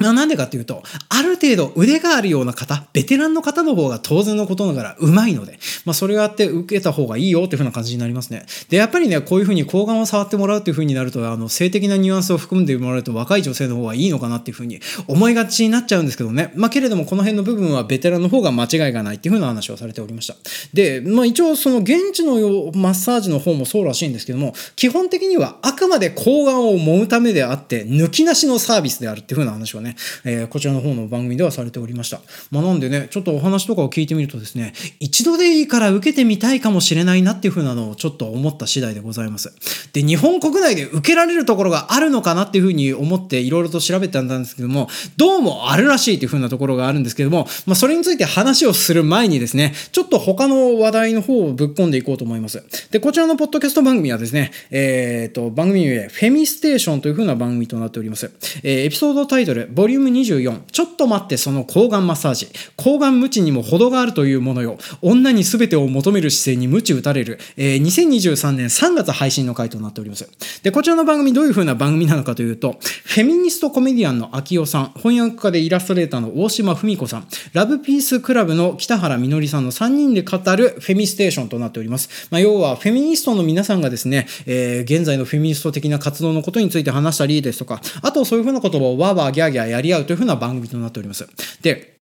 [0.00, 8.46] なんでかっていうと、ある程度腕があるような方、ベテランの方の方が当然のことながら上手いので、まあそれがあって受けた方がいいよっていうふうな感じになりますね。
[8.68, 16.52] で、やっぱりね、こういうふうに抗がんを触ってもらうっていうふうになると、あの、性的なニュアンスを含んでもらうと若い女性の方がいいのかなっていうふうに思いがちになっちゃうんですけどね。
[16.54, 20.34] まあけれどもこの辺の部分はベテランの方が間違いがないっていうふうな話をされておりました。
[20.72, 29.89] で、まあ一応その現地のマッサージの方もそうらしいんですけども、基本的にはあくまで抗がんを揉むためであって、抜きなしのサービスであるっていうふうな話をね、
[30.24, 32.20] えー、こちらの方の番組ではされておりました。
[32.50, 39.52] まあ、なんでね、ちょっとお話とかを聞いてみるとですね、一度でいいから受けてみたいかもしれないなっていう風なのをちょっと思った次第でございます。
[39.92, 52.62] で、日本国内で受けられるところがあるのかなっていう風に思っていろいろと調べてたんですけども、どうもあるらしいっていう風なところがあるんですけども、まあ、それについて話をする前にですね、ちょっと他の話題の方をぶっ込んでいこうと思います。
[52.90, 58.30] で、こちらのポッドキャスト番組はですね、えっ、ー、と、番組名、フェミステーションという風な番組となっております。
[58.62, 62.48] えー、エピソードタイトル、ボリューム24、ちょっと待ってその抗がんマッサージ。
[62.76, 64.76] 抗がん無知にも程があるというものよ。
[65.00, 67.38] 女に全てを求める姿勢に無知打たれる。
[67.56, 70.28] えー、2023年3月配信の回となっております。
[70.62, 82.28] で、こちらの番組どういう風な番組なのかというと、フェミニストコメディアンの秋代さん、翻訳家でイラストレーターの大島文子さん、ラブピースクラブの北原みのりさんの3人で語るフェミステーションとなっております。
[82.30, 91.26] まあ、要は、フェミニストの皆さんがですね、えー、現在のフェミニスト的な活動のことについて話したりですとか、あとそういう風な言葉をわーわーギャーギャーやり合うというふうな番組となっております。
[91.62, 91.99] で、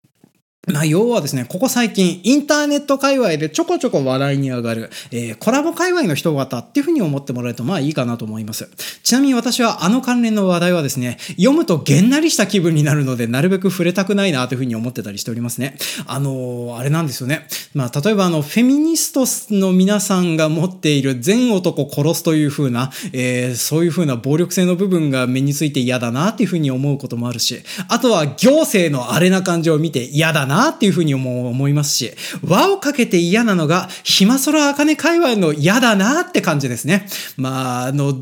[0.67, 8.69] まあ、要はですね、ここ最近、インターネット界隈でちょこちょこ話題に上がる、えー、コラボ界隈の人々っていうふうに思ってもらえると、まあいいかなと思います。
[9.05, 15.77] ちなみに私はあの関連の話題はですね、読むとげんなりした気分になるので、なるべく触れたくないなというふうに思ってたりしておりますね。
[16.09, 17.47] あのー、あれなんですよね。
[17.75, 19.25] まあ、例えばあの、フェミニスト
[19.55, 37.07] の皆さんが持っている全男殺すというふうな、えー、そういうふうな暴力性の部分が目について嫌だなっていうふうに思うこともあるし、あとは行政のあれな感じを見て嫌だななっていうふうにも思いますし、輪をかけて嫌なのが、ひまそらあかね界隈の嫌だなって感じですね。
[37.37, 38.15] まあ、あの、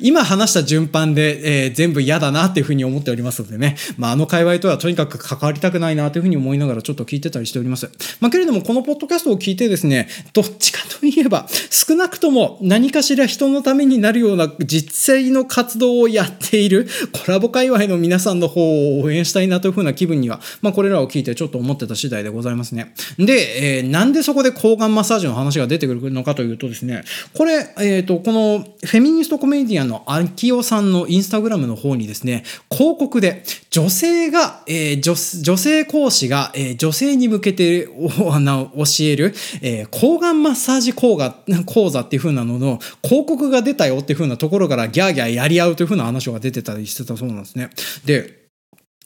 [0.00, 7.90] 今話した順番で、えー、全部嫌だなっていうふうに思っておりますのでね、まあ、あの界隈とはとにかく関わりたくないなというふうに思いながらちょっと聞いてたりしております。
[8.20, 22.94] まあ、けれども、このポッドキャストを聞いてですね、どっちかといえば、少なくとも何かしら人のためになるような実際の活動をやっているコラボ界隈の皆さんの方を応援したいなというふうな気分には、まあ、これらを聞いてちょっと思ってた次第でございますね。
[23.18, 41.36] で、えー、なんでそこで抗がんマッサージの話が出てくるのかというとですね、これ、えっ、ー、と、このフェミニストコメディアンの秋代さんのインスタグラムの方にですね、広告で女性が、えー、女女性講師が、えー、女性に向けておあの教える、えー、抗がんマッサージ講座
[41.66, 47.70] 講座っていう風なのの広告が出たよっていう風なところからギャーギャーやり合うという風な話が出てたりしてたそうなんですね。
[48.04, 48.45] で、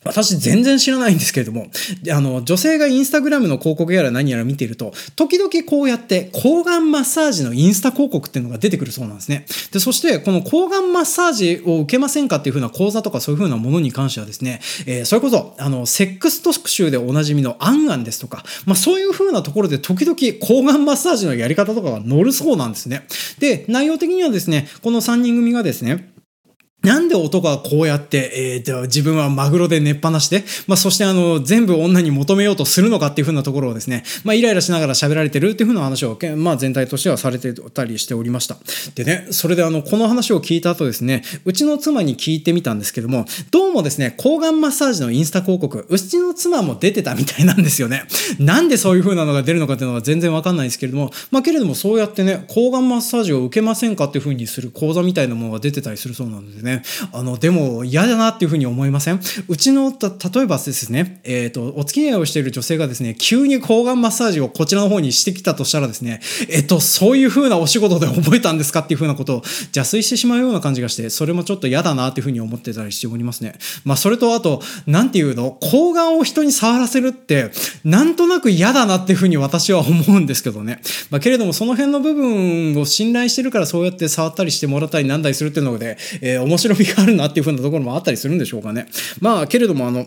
[0.03, 1.67] 私全然知らないんですけれども、
[2.11, 9.45] あの、女性がインスタグラムの広告やら何やら見ていると、時々こうやって抗がんマッサージのインスタ広告っていうのが出てくるそうなんですね。
[9.73, 23.07] で、そしてこの抗がんマッサージを受けませんかっていうふうな講座とかそういうふうなものに関してはですね、えー、それこそ、あの、セックス特集でおなじみのアンアンですとか、まあそういうふうなところで時々抗がんマッサージのやり方とかが乗るそうなんですね。
[23.39, 26.11] で、内容的にはですね、この3人組がですね、
[26.83, 38.57] なんで男はこうやって、えー、と自分はマグロで寝っ放して、まあ、そしてあの、全部女に求めようとするのかっていうふうなところをですね、まあ、イライラしながら喋られてるっていうふうな話を、まあ、全体としてはされてたりしておりました。
[38.95, 48.05] でね、それであの、この話を聞いた後ですね、うちの妻に聞いてみたんですけども、どうもですね、抗がんマッサージのインスタ広告、うちの妻も出てたみたいなんですよね。
[48.39, 56.70] なんでそういうふうなのが出るのかっていうのは全然わかんないですけれども、まあ、けれどもそうやってね、抗がんマッサージを受けませんかっていうふうにする講座みたいなものが出てたりするそうなんですね、
[57.13, 59.21] あの、でも嫌だなっていうふうに思いません？
[59.49, 69.43] うちの、例えばですね、えっ、ー、と、お付き合いをしている女性がですね、急に抗がんマッサージをこちらの方にしてきたとしたらですね、えっと、そういうふうなお仕事で覚えたんですかっていうふうなことを
[69.75, 73.55] 邪推してしまうような感じがして、それもちょっと嫌だなっていうふうに思ってたりしておりますね。
[73.85, 75.57] まあ、それとあと、なんていうの？
[75.61, 77.51] 抗がんを人に触らせるって、
[77.85, 80.81] なんとなく嫌だなっていうふうに私は思うんですけどね。
[81.11, 88.87] まあ、けれども、その辺の部分を信頼してるからそうやって触ったりしてもらったりなんだりするっていうので、えー、面白みがあるなっていうふうなところもあったりするんでしょうかね。
[89.21, 90.07] まあ、けれども、あの、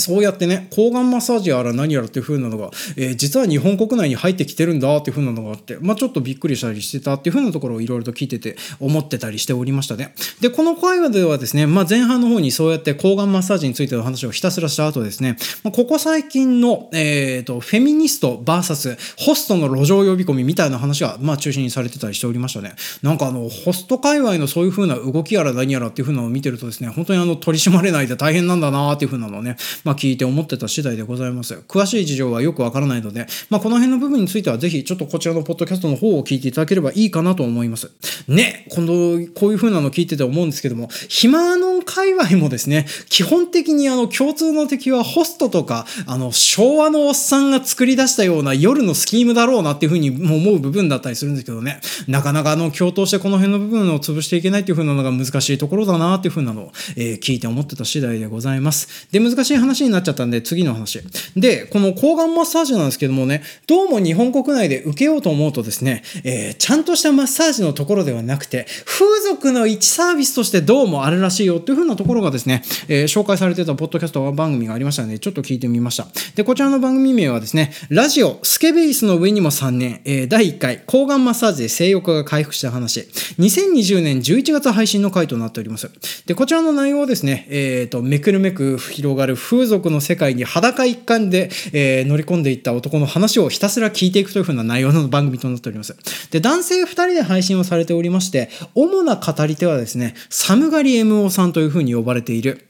[0.00, 10.14] そうやってね、抗がんマッサージやら何やらっていう風なのが、えー、実は日本国内に入ってきてるんだっていう風なのがあって、まあちょっとびっくりしたりしてたっていう風なところをいろいろと聞いてて思ってたりしておりましたね。
[10.40, 22.72] で、この会話ではですね、まあ前半の方にそうやって抗がんマッサージについての話をひたすらした後ですね、まあ、ここ最近の、えっ、ー、と、フェミニスト VS ホストの路上呼び込みみたいな話が、まあ中心にされてたりしておりましたね。
[23.02, 31.54] なんかあの、ホスト界隈のそういう風な動きやら何やらっていう風なのを見てるとですね、本当にあの、取り締まれないで大変なんだなっていう風なのをね、まあま聞いて思ってた次第でございます。
[31.68, 37.90] 詳しい事情はよくわからないので、まあ、この辺の部分についてはぜひちょっとこちらのポッドキャストの方を聞いていただければいいかなと思います。
[38.28, 38.92] ね、今度
[39.34, 59.08] こういう風なの聞いてて思うんですけども、ヒマノン界隈もですね、基本的にあの共通の敵はホストとか、あの昭和のおっさんが作り出したような夜のスキームだろうなっていう風に思う部分だったりするんですけどね、なかなかあの共闘してこの辺の部分を潰していけないっていう風なのが難しいところだなっていう風なのを、えー、聞いて思ってた次第でございます。
[59.10, 61.00] で、難しい話話になっちゃったんで次の話。
[61.36, 76.06] で、この抗がんマッサージなんですけどもね、どうも日本国内で受けようと思うとですね、えー、ちゃんとしたマッサージのところではなくて、風俗の一サービスとしてどうもあるらしいよっていう風なところがですね、えー、紹介されてたポッドキャスト番組がありましたので、ちょっと聞いてみました。
[76.34, 83.00] で、こちらの番組名はですね、ラジオ、スケベイスの上にも3年、えー、第1回、抗がんマッサージで性欲が回復した話、
[83.38, 85.90] 2020年11月配信の回となっております。
[86.26, 95.94] で、こちらの内容はですね、えっ、ー、と、めくるめく広がる風風俗の世界に裸一貫で、えー、乗り込んでいった男の話をひたすら聞いていくというふうな内容の番組となっております。
[96.30, 102.69] で、男性2人で配信をされておりまして、主な語り手はですね、寒がり MO さんというふうに呼ばれている、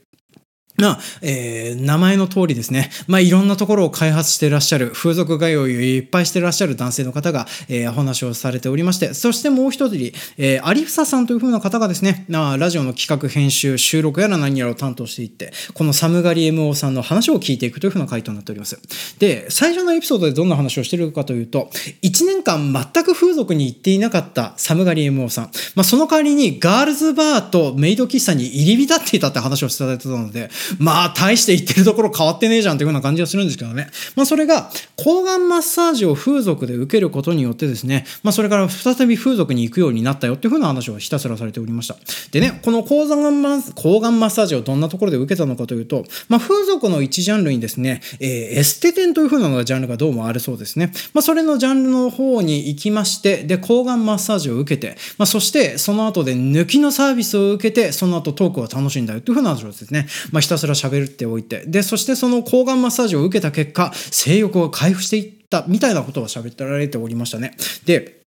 [0.80, 2.90] まあ、えー、名前の通りですね。
[3.06, 18.78] まあ、いろんなところを開発していらっしゃる、風俗概要をいっぱいしていらっしゃる男性の方が、えー、お話をされておりまして、そしてもう一人、えー、有房さんという風な方がですね、まあ、ラジオの企画編集、収録やら何やらを担当していって、このサムガリ MO さんの話を聞いていくという風な回答になっております。
[19.18, 21.70] で、最初のエピソードでどんな話をしているかというと、
[22.02, 33.88] 1年間全く風俗に行っていなかったサムガリ MO さん、まあ、その代わりにガールズバーとメイド喫茶に入り浸っていたって話をしていただいてたので、まあ、大して言ってるところ変わってねえじゃんっていうような感じがするんですけどね。
[34.16, 41.96] まあ、それが、抗がんマッサージを風俗で受けることによってですね、まあ、それから再び風俗に行くようになったよっていうふうな話をひたすらされておりました。
[42.32, 50.92] でね、この抗がんマ抗がんマッサージをどんなところで受けたのかというと、まあ、風俗の一ジャンルにですね、えー、エステ店というふうなのがジャンルがどうもあるそうですね。
[51.14, 67.56] まあ、それのジャンルの方に行きまして、で、抗がんマッサージを受けて、まあ、そしてその後で抜きのサービスを受けて、その後トークを楽しんだよというふうな話をですね、まあ、ひたすら喋っておいて、で、そしてその抗がんマッサージを受けた結果、性欲が回復していったみたいなことを喋ってられておりましたね。
[67.84, 68.20] で、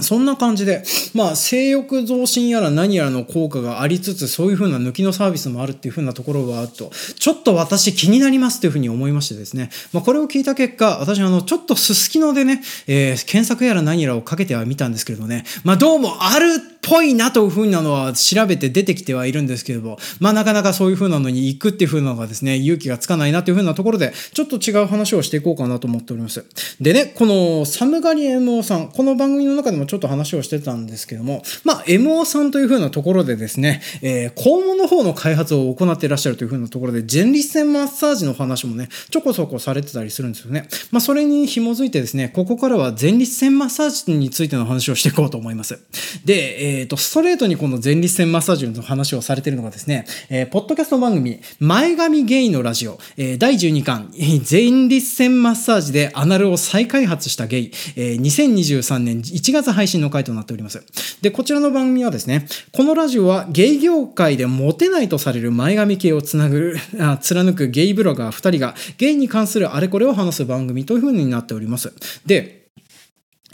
[0.00, 0.82] そんな感じで、
[1.14, 26.44] まあ、性欲増進やら何やらの効果がありつつ、そういう風な抜きのサービスもあるっていう風なところがあると、ちょっと私気になりますっていう風に思いましてですね、まあ、これを聞いた結果、私あの、ちょっとすすきのでね、えー、検索やら何やらをかけてはみたんですけれどね、まあ、どうもあるぽいなという風なのは調べて出てきてはいるんですけれどまあなかなかそういう風なのに行くっていう風なのがですね、勇気がつかないなという風なところで、ちょっと違う話をしていこうかなと思っております。
[26.80, 40.68] でね、このサムガリ MO さん、この番組の中でもちょっと話をしてたんですけども、まあ MO さんという風なところでですね、えー、肛門の方の開発を行っていらっしゃるという風なところで、前立腺マッサージの話もね、ちょこそこされてたりするんですよね。
[40.90, 45.78] まあそれに紐づいてですね、ここからは前立腺マッサージについての話をしていこうと思います。
[46.24, 54.12] で、ええっ、ー、と、ストレートにこの前立腺マッサージの話をされているのがですね、えー、ポッドキャスト番組、前髪ゲイのラジオ、えー、第12巻、
[54.50, 60.82] 前立腺マッサージでアナルを再開発したゲイ、えー、2023年1月配信の回となっております。
[61.22, 71.92] で、こちらの番組はですね、このラジオはゲイ業界でモテないとされる前髪系をつなぐ、 あ貫くゲイブロガー2人がゲイに関するあれこれを話す番組という風になっております。
[72.26, 72.63] で、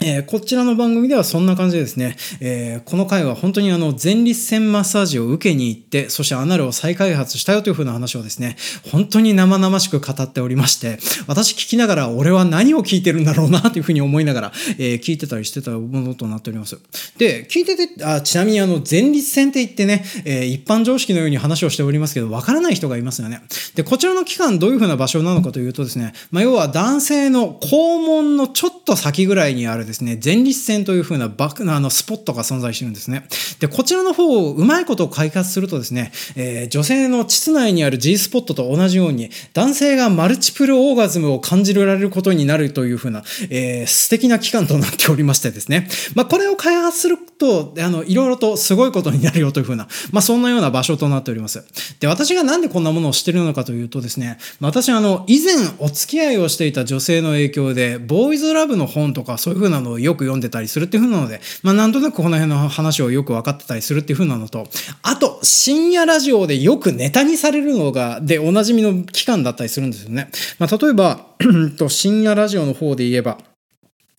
[0.03, 8.55] えー、こちらの番組ではそんな感じでですね、えー、この回は本当にあの前立腺マッサージを受けに行って、そしてアナルを再開発したよというふうな話をですね、
[8.91, 10.97] 本当に生々しく語っておりまして、
[11.27, 16.79] 私聞きながら俺は何を聞いてるんだろうなというふうに思いながら、えー、聞いてたりしてたものとなっております。
[17.19, 23.41] で、聞いてて、あちなみにあの前立腺って言ってね、え一般常識のように話をしておりますけど、わからない人がいますよね。
[23.75, 33.25] で、こちらの期間どういうふうな場所なのかというとですね、まあ、要は男性の肛門のちょっと先ぐらいにあるですね、前立腺という風なバックあのスポットが存在してるんですね。
[33.59, 45.87] で、こちらの方をうまいことを開発するとですね、えー、女性の膣内にある G スポットと同じように、男性がマルチプルオーガズムを感じられることになるという風な、えー、素敵な機関となっておりましてですね。
[46.15, 51.63] まあ、これを開発すると、あの、いろいろとすごいことになるよという風な、まあ、そんなような場所となっております。
[51.99, 64.67] で、私がなんでこんなものをしてるのかというとですね、私あの、以前お付き合いをしていた女性の影響で、ボーイズラブの本とかそういう風なのをよく読んでたりするっていう風なので、まあ、なんとなくこの辺の話をよく分かってたりするっていう風なのと、
[65.01, 70.29] あと、深夜ラジオでよくネタにされるのが、で、おなじみの器官だったりするんですよね。
[70.59, 71.25] まあ、例えば、
[71.89, 73.37] 深夜ラジオの方で言えば、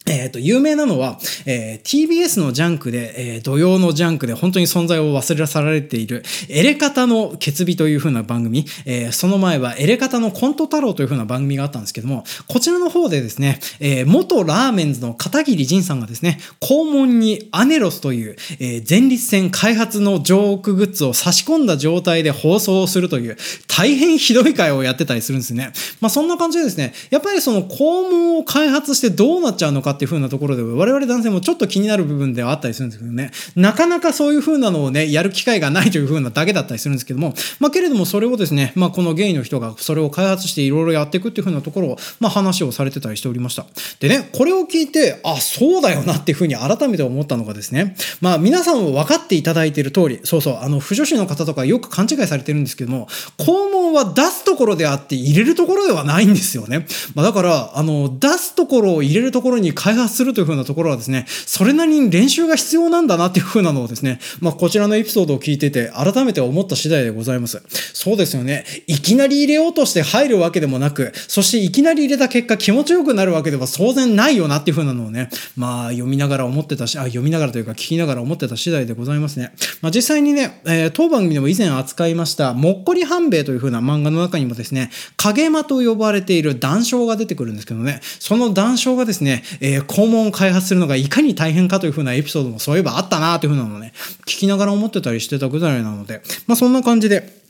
[0.06, 23.36] えっ、と、有名なのは、えー、TBS のジャンクで、えー、土曜のジャンクで本当に存在を忘れ去られている、エレ片のケツビという風な番組、えー、その前はエレ片のコント太郎という風な番組があったんですけども、こちらの方でですね、えー、元ラーメンズの片桐仁さんがですね、肛門にアネロスという、えー、前立腺開発のジョークグッズを差し込んだ状態で放送するという、
[23.68, 25.72] 大変ひどい回をやってたりするんですね。
[26.00, 43.66] まあそんな感じでですね、やっぱりその肛門を開発してどうなっちゃうのかっていう風なところで、我々男性もちょっと気になる部分ではあったりするんですけどね、なかなかそういう風なのをね、やる機会がないという風なだけだったりするんですけども、まあ、けれどもそれをですね、まあ、このゲイの人がそれを開発していろいろやっていくっていう風なところを、まあ、話をされてたりしておりました。
[44.00, 56.86] でね、これを聞いて、あ、そうだよなっていう風に改めて思ったのがですね、まあ、皆さんも分かっていただいている通り、そうそう、あの、不女子の方とかよく勘違いされてるんですけども、肛門は出すところであって入れるところではないんですよね。
[57.14, 67.60] まあ、だから、あの、出すところを入れるところに開発するという風なところはですね、それなりに練習が必要なんだなっていう風なのをですね、まあ、こちらのエピソードを聞いてて、改めて思った次第でございます。
[67.92, 68.64] そうですよね。
[68.86, 79.52] いきなり入れようとして入るわけでもなく、そしていきなり入れた結果気持ちよくなるわけでは当然ないよなっていう風なのをね、まあ、読みながら思ってたし、あ、読みながらというか聞きながら思ってた次第でございますね。
[79.80, 93.92] まあ、実際にね、えー、当番組でも以前扱いました、もっこり半兵衛という風な漫画の中にもですね、影間と呼ばれている談笑が出てくるんですけどね、その談笑がですね、え、え肛門を開発するのがいかに大変かというふうなエピソードもそういえばあったなというふうなのをね、
[94.22, 97.42] 聞きながら思ってたりしてたぐらいなので、まあそんな感じで、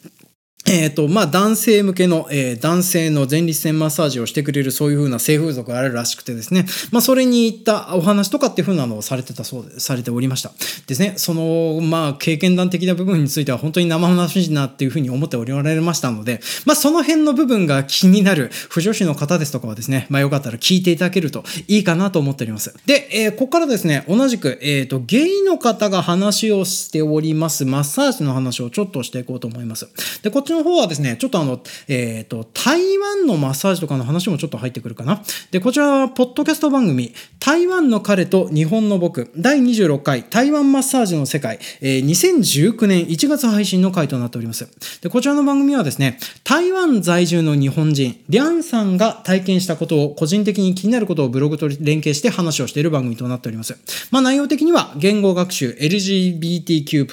[0.65, 10.53] えっ、と、まあ、男性向けの、えー、男性の前立腺マッサージをしてくれるそういう風な性風俗があるらしくてですね、まあ、それに行ったお話とかっていう風なのをされてたそうで、されておりました。
[10.87, 22.73] ですね、その、まあ、経験談的な部分については本当に生々しなっていう風に思っておられましたので、まあ、その辺の部分が気になる不女子の方ですとかはですね、まあ、よかったら聞いていただけるといいかなと思っております。
[22.87, 29.89] で、えー、ここからですね、同じく、えっ、ー、と、ゲイの方が話をしておりますマッサージの話をちょっとしていこうと思います。
[30.23, 35.23] で、こっちの方はですね、ちょっとあの、えっ、ー、と、台湾のマッサージとかの話もちょっと入ってくるかな。
[35.51, 44.69] で、こちらは、ポッドキャスト番組、台湾の彼と日本の僕、第26回台湾マッサージの世界、えー、2019年1月配信の回となっております。
[45.01, 53.77] で、こちらの番組はですね、台湾在住の日本人、リャンさんが体験したことを、個人的に気になることをブログと連携して話をしている番組となっております。
[54.11, 57.07] まあ、内容的には、言語学習、LGBTQ+,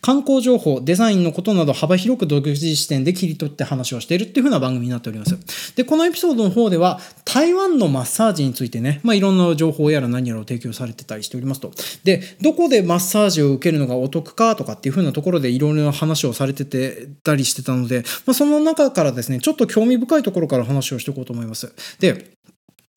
[0.00, 5.36] 観光情報、デザインのことなど幅広く独自視点で切り取って話をしているっていう風な番組になっております。
[5.76, 11.70] で、このエピソードの方では、台湾のマッサージについてね、まあ、いろんな情報やら何やらを提供されてたりしておりますと。
[12.02, 21.72] で、どこでマッサージを受けるのがお得かとかっていう風なところでいろいろな話をされててたりしてたので、まあ、その中からですね、ちょっと興味深いところから話をしていこうと思います。
[22.00, 22.35] で、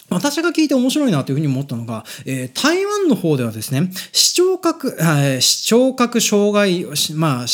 [0.10, 6.86] 私が聞いて面白いなというふうに思ったのが、えー、台湾の方ではですね、視聴覚、えー、視聴覚障害、
[7.16, 7.46] まあ、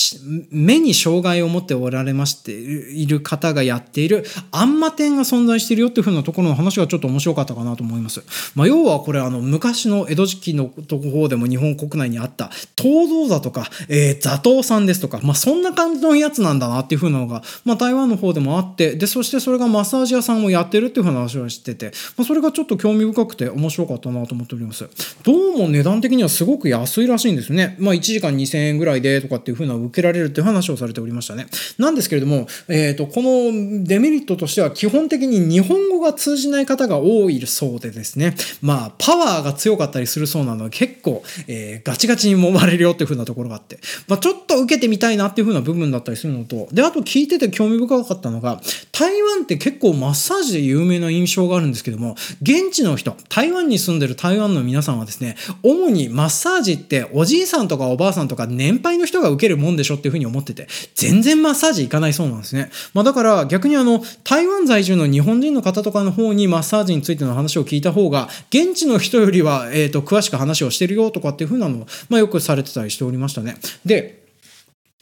[0.51, 8.24] 目に障害を持っておられましている方がやっているアンマ店が存在しているよっていうふうなところの話がちょっと面白かったかなと思います。
[8.56, 24.88] まあ、要はこれ、あの、昔の江戸時期のところでも日本国内にあった東道座とか、えー、座頭さんですとか、まあ、そんな感じのやつなんだなっていうふうなのが、まあ、台湾の方でもあって、で、そしてそれがマッサージ屋さんをやってるっていうふうな話をしてて、まあ、それがちょっと興味深くて面白かったなと思っております。
[25.24, 27.76] どうも値段的にはすごく安いらしいんですね。
[27.80, 31.48] まあ1時間2000円ぐらいでとかっていう風な受けられるっていう話をされておりましたね。
[31.78, 62.70] なんですけれども、えっ、ー、と、このデメリットとしては基本的に日本語が通じない方が多いそうでですね、まあパワーが強かったりするそうなので結構、えー、ガチガチに揉まれるよっていう風なところがあって、まあちょっと受けてみたいなっていう風な部分だったりするのと、で、あと聞いてて興味深かったのが、台湾って結構マッサージで有名な印象があるんですけども、現地の人、台湾に住んでる台湾の皆さんはですね、主にマッサージっておじいさんとかおばあさんとか年配の人が受けるもんでしょっていうふうに思ってて、全然マッサージ行かないそうなんですね。
[62.94, 73.58] まあだから逆にあの、台湾在住の日本人の方とかの方にマッサージについての話を聞いた方が、現地の人よりは、えっ、と、詳しく話をしてるよとかっていうふうなのを、まあよくされてたりしておりましたね。
[73.86, 74.24] で、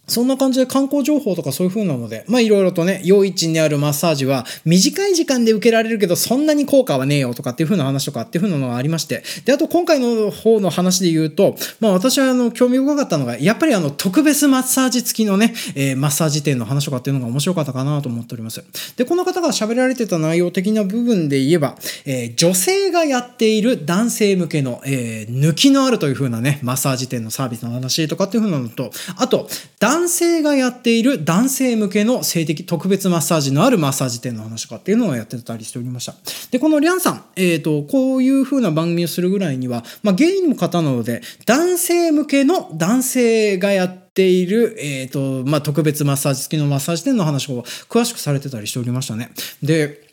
[0.08, 18.64] そんな感じで観光情報とかそういう風なので、まあいろいろとね、夜市にあるマッサージは短い時間で受けられるけどそんなに効果はねえよとかっていう風な話とかっていう風なのがありまして、で、あと今回の方の話で言うと、まあ私はあの興味深かったのが、やっぱりあの特別マッサージ付きのね、えー、マッサージ店の話とかっていうのが面白かったかなと思っております。
[18.98, 29.48] で、この方が喋られてた内容的な部分で言えば、えー、女性がやっている男性向けの、えー、抜きのあるという風なね、マッサージ店のサービスの話とかっていう風なのと、あと、
[29.80, 36.16] 男男性がやっている男性向けの性的特別マッサージのあるマッサージ店の話かっていうのをやってたりしておりました。
[36.50, 49.30] で、このリャンさん、えっ、ー、と、こういう風な番組をするぐらいには、まあ、ゲイの方なので、男性向けの男性がやっている、えっ、ー、と、まあ、特別マッサージ付きのマッサージ店の話を詳しくされてたりしておりましたね。
[49.62, 50.13] で、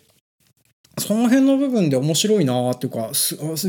[0.98, 3.10] その辺の部分で面白いなっていうか、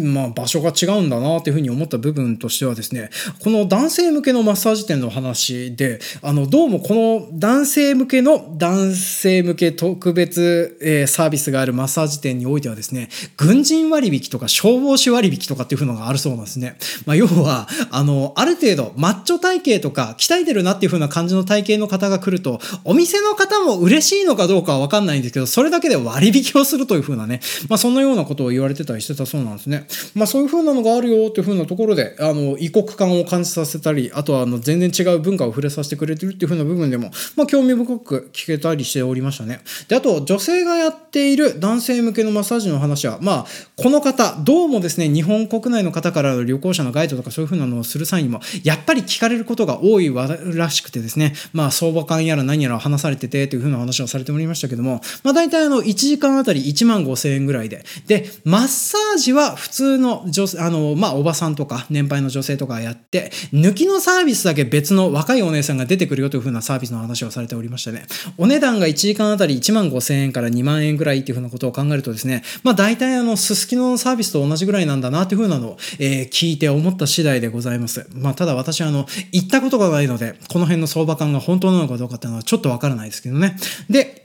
[0.04, 3.10] まあ、場所が違うんだなっていうふうに思った部分としてはですね、
[3.44, 16.76] この男性向けのマッサージ店の話で、あの、どうもこの男性向けの男性向け特別、えー、サービスがあるマッサージ店においてはですね、軍人割引とか消防士割引とかっていうのがあるそうなんですね。
[17.06, 27.40] まあ、要は、あの、ある程度マッチョ体型とか鍛えてるなっていうふうな感じの体型の方が来ると、お店の方も嬉しいのかどうかはわかんないんですけど、それだけで割引をするというふうななね、
[27.70, 29.88] まあ、そんなようなことを言われてたりしてたそうなんですね。
[30.16, 39.62] まあ、そういう風なのがあるよっていう風なところで、あの、異国感を感じさせたり、あとはあの全然違う文化を触れさせてくれてるっていう風な部分でも、まあ、興味深く聞けたりしておりましたね。
[39.88, 43.46] で、あと、女性がやっている男性向けのマッサージの話は、まあ、
[43.76, 50.12] この方、どうもですね、日本国内の方からの旅行者のガイドとかそういう風なのをする際にも、やっぱり聞かれることが多い
[50.56, 57.84] らしくてですね、まあ、相場感やら何やら話されててという風な話をされておりましたけども、まあ、大体あの、1時間あたり1万万5千円ぐらいで。
[58.08, 68.06] で、マッサージは普通の女性、あの、まあ、おばさんとか年配の女性とかやって、抜きのサービスだけ別の若いお姉さんが出てくるよというふうなサービスの話をされておりましてね。
[68.38, 78.08] お値段が1時間あたり1万5千円から2万円ぐらいっていうふうなことを考えるとですね、まあ、大体あの、すすきのサービスと同じぐらいなんだなっていうふうなのを、えー、聞いて思った次第でございます。
[78.14, 83.58] まあ、ただ私はあの、行ったことがないので、この辺の相場感が本当なのかどうかっていうのはちょっとわからないですけどね。
[83.90, 84.22] で、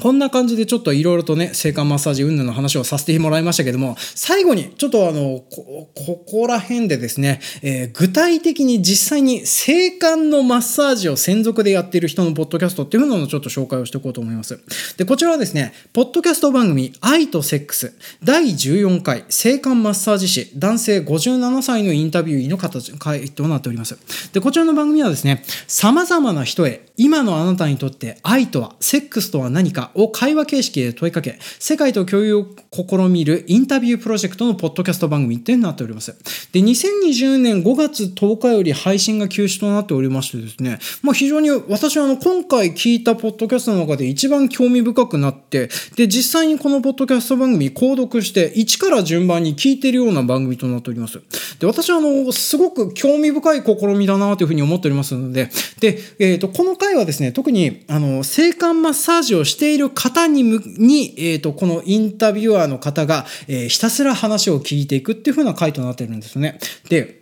[0.00, 14.58] こんな感じでちょっといろいろとね、性感マッサージ云々の話をさせてもらいましたけども、最後にちょっとあの、こ、ここら辺でですね、えー、具体的に実際に性感のマッサージを専属でやっている人のポッドキャストっていうのをちょっと紹介をしていこうと思います。
[14.96, 23.96] で、こちらはですね、ポッドキャスト番組愛とセックス第14回性感マッサージ師男性57歳のインタビューの形、回となっております。
[24.32, 36.16] で、こちらの番組はですね、様々な人へ今のあなたにとって愛とは、セックスとは何かを会話形式で問いかけ、世界と共有を試みるインタビュープロジェクトのポッドキャスト番組ってなっております。
[36.52, 51.20] で、2020年5月10日より配信が休止となっておりましてですね、まあ非常に私はあの今回聞いたポッドキャストの中で一番興味深くなって、で、実際にこのポッドキャスト番組購読して1から順番に聞いてるような番組となっております。
[51.58, 66.58] で、私はあの、すごく興味深い試みだなというふうに思っておりますので、で、えっ、ー、と、この回はですね、特に、あの、性感マッサージをしてている方に、に、え、ー、と、このインタビュアーの方が、えー、ひたすら話を聞いていくっていう風な回となってるんですね。
[66.88, 67.21] で、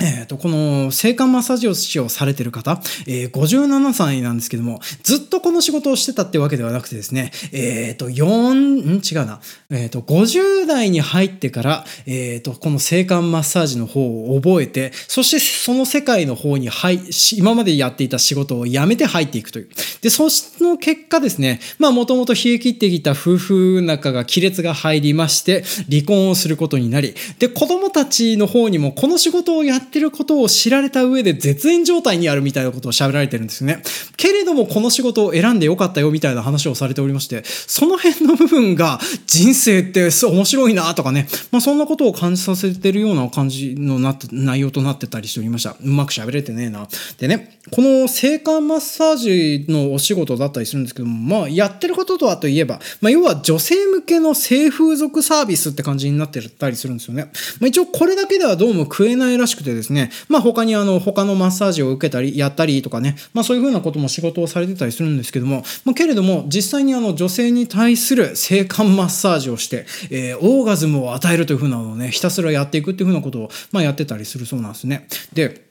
[0.00, 9.00] えっ、ー、と、この、性感マッサージを使用されてる方、えー、57歳なんですけども、ずっとこの仕事をしてたってわけではなくてですね、えっ、ー、と、4、ん？
[9.04, 9.40] 違うな。
[9.70, 16.98] えっ、ー、と、50代に入ってから、えっ、と、この性感マッサージの方を覚えて、そしてその世界の方に入、
[17.36, 19.68] 今までやっていた仕事を辞めて入っていくという。
[20.00, 20.24] で、そ
[20.60, 33.82] の結果ですね、まあ、もともと冷え切ってきた夫婦仲が亀裂が入りまして、離婚をすることになり、で、子供たちの方にもこの仕事をやってってることを知られた上で絶縁状態にあるみたいなことを喋られてるんですよね。
[34.16, 45.76] けれどもこの仕事を選んでよかったよみたいな話をされておりまして、その辺の部分が人生って面白いなとかね、まあそんなことを感じさせてるような感じのな内容となってたりしておりました。
[45.82, 46.88] うまく喋れてねえな。
[47.18, 57.30] でね、この性感マッサージのお仕事だったりするんですけども、まあやってることとはといえば、まあ要は女性向けの性風俗サービスって感じになってたりするんですよね。
[57.60, 75.06] まあ一応これだけではどうも食えないらしくてですね、まあ他にあの他のマッサージを受けたり、やったりとかね、まあそういうふうなことも仕事をされてたりするんですけども、まあけれども実際にあの女性に対する性感マッサージをして、えー、オーガズムを与えるというふうなのをね、ひたすらやっていくっていうふうなことを、まあやってたりするそうなんですね。
[75.32, 75.63] で、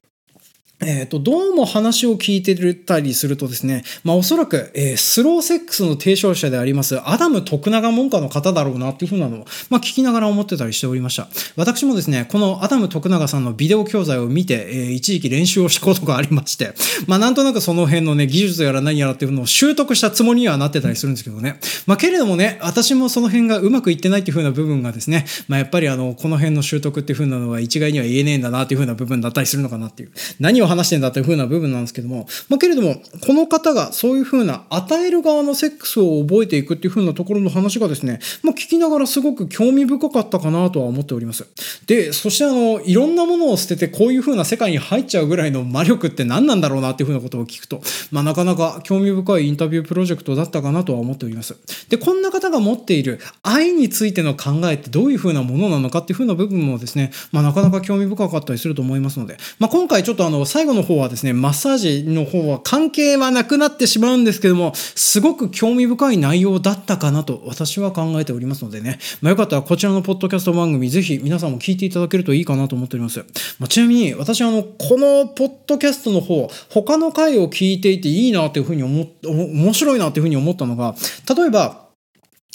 [0.85, 11.27] えっ、ー、と、どうも話を聞いてたりするとですね、まあおそらく、えー、スローセックスの提唱者であります、アダム徳永門下の方だろうなっていうふうなのを、まあ聞きながら思ってたりしておりました。
[11.55, 16.73] 私もですね、このアダム徳永さんのビデオ教材を見て、えー、一時期練習をしたことがありまして、
[17.07, 21.59] まあなんとなくその辺のね、技術やら何やらっていうのを習得したつもりにはなってたりするんですけどね。
[21.85, 30.11] まあけれどもね、私もその辺がうまくいってないっていうふうな部分がですね、まあやっぱりあの、この辺の習得っていうふうなのは一概には言えねえんだなっていうふうな部分だったりするのかなっていう。
[30.39, 32.95] 何を話してんだっていうふうな部分なんですけども、まあ、けれども、
[33.25, 41.45] この方がそういうふうな与える側のセックスを覚えていくっていうふうなところの話がですね、まあ、聞きながらすごく興味深かったかなとは思っております。
[41.85, 51.55] で、そしてあの、いろんなものを捨ててこういうふうな世界に入っちゃうぐらいの魔力って何なんだろうなっていうふうなことを聞くと、まあ、なかなか興味深いインタビュープロジェクトだったかなとは思っております。
[51.89, 73.25] で、こんな方が持っている愛についての考えってどういうふうなものなのかっていうふうな部分もですね、まあ、なかなか興味深かったりすると思いますので、まあ、今回ちょっとあの、最後の方はですね、マッサージの方は関係はなくなってしまうんですけども、すごく興味深い内容だったかなと私は考えておりますのでね、まあ、よかったらこちらのポッドキャスト番組、ぜひ皆さんも聞いていただけるといいかなと思っております。
[73.57, 80.93] まあ、ちなみに私はあの、このポッドキャストの方、他の回を聞いていていいなというふうに思、面白いなというふうに思ったのが、
[81.35, 81.82] 例えば、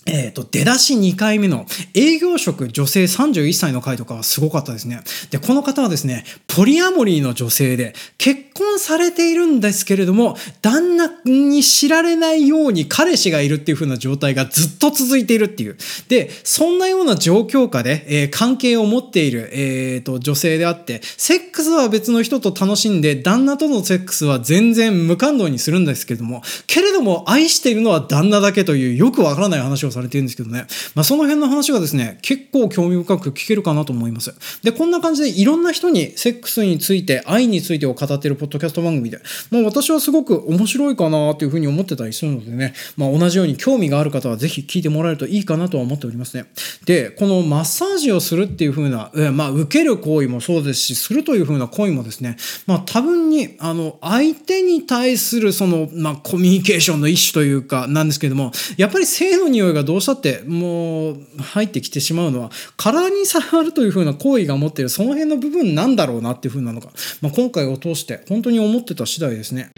[0.06, 5.00] えっ、ー、と、出だし2回目の営業職女性31歳の回とかはすごかったですね。
[5.30, 15.76] で、この方はですね、ポリアモリーの女性で結婚されているんですけれども、旦那に知られないように彼氏がいるっていう風な状態がずっと続いているっていう。
[16.08, 30.66] で、そんなような状況下で、えー、関係を持っている、えー、と、女性であって、セックスは別の人と楽しんで、旦那とのセックスは全然無感動にするんですけれども、けれども愛しているのは旦那だけというよくわからない話をさされてるんですけどね。
[30.94, 34.34] まあ、その辺の話がですね、結構興味深く聞けるかなと思います。
[34.62, 39.20] で、こんな感じでいろんな人にセックスについて、愛についてを語っているポッドキャスト番組で、
[39.50, 46.46] まあ、私はすごく面白いかなというふうに思ってたりするのでね、まあ、同じように興味がある方はぜひ聞いてもらえるといいかなとは思っておりますね。
[46.84, 52.36] で、このマッサージをするっていうふうな、えまあ、受ける行為もそうですし、するというふうな行為もですね、
[52.66, 69.70] まあ、多分に、あの、相手に対するその、まあ、コミュニケーションの一種というか、なんですけども、やっぱり性の匂いががどうしたって、もう、入ってきてしまうのは、体に触るというふうな行為が持っている、その辺の部分なんだろうなっていうふうなのが、まあ、今回を通して本当に思ってた次第ですね。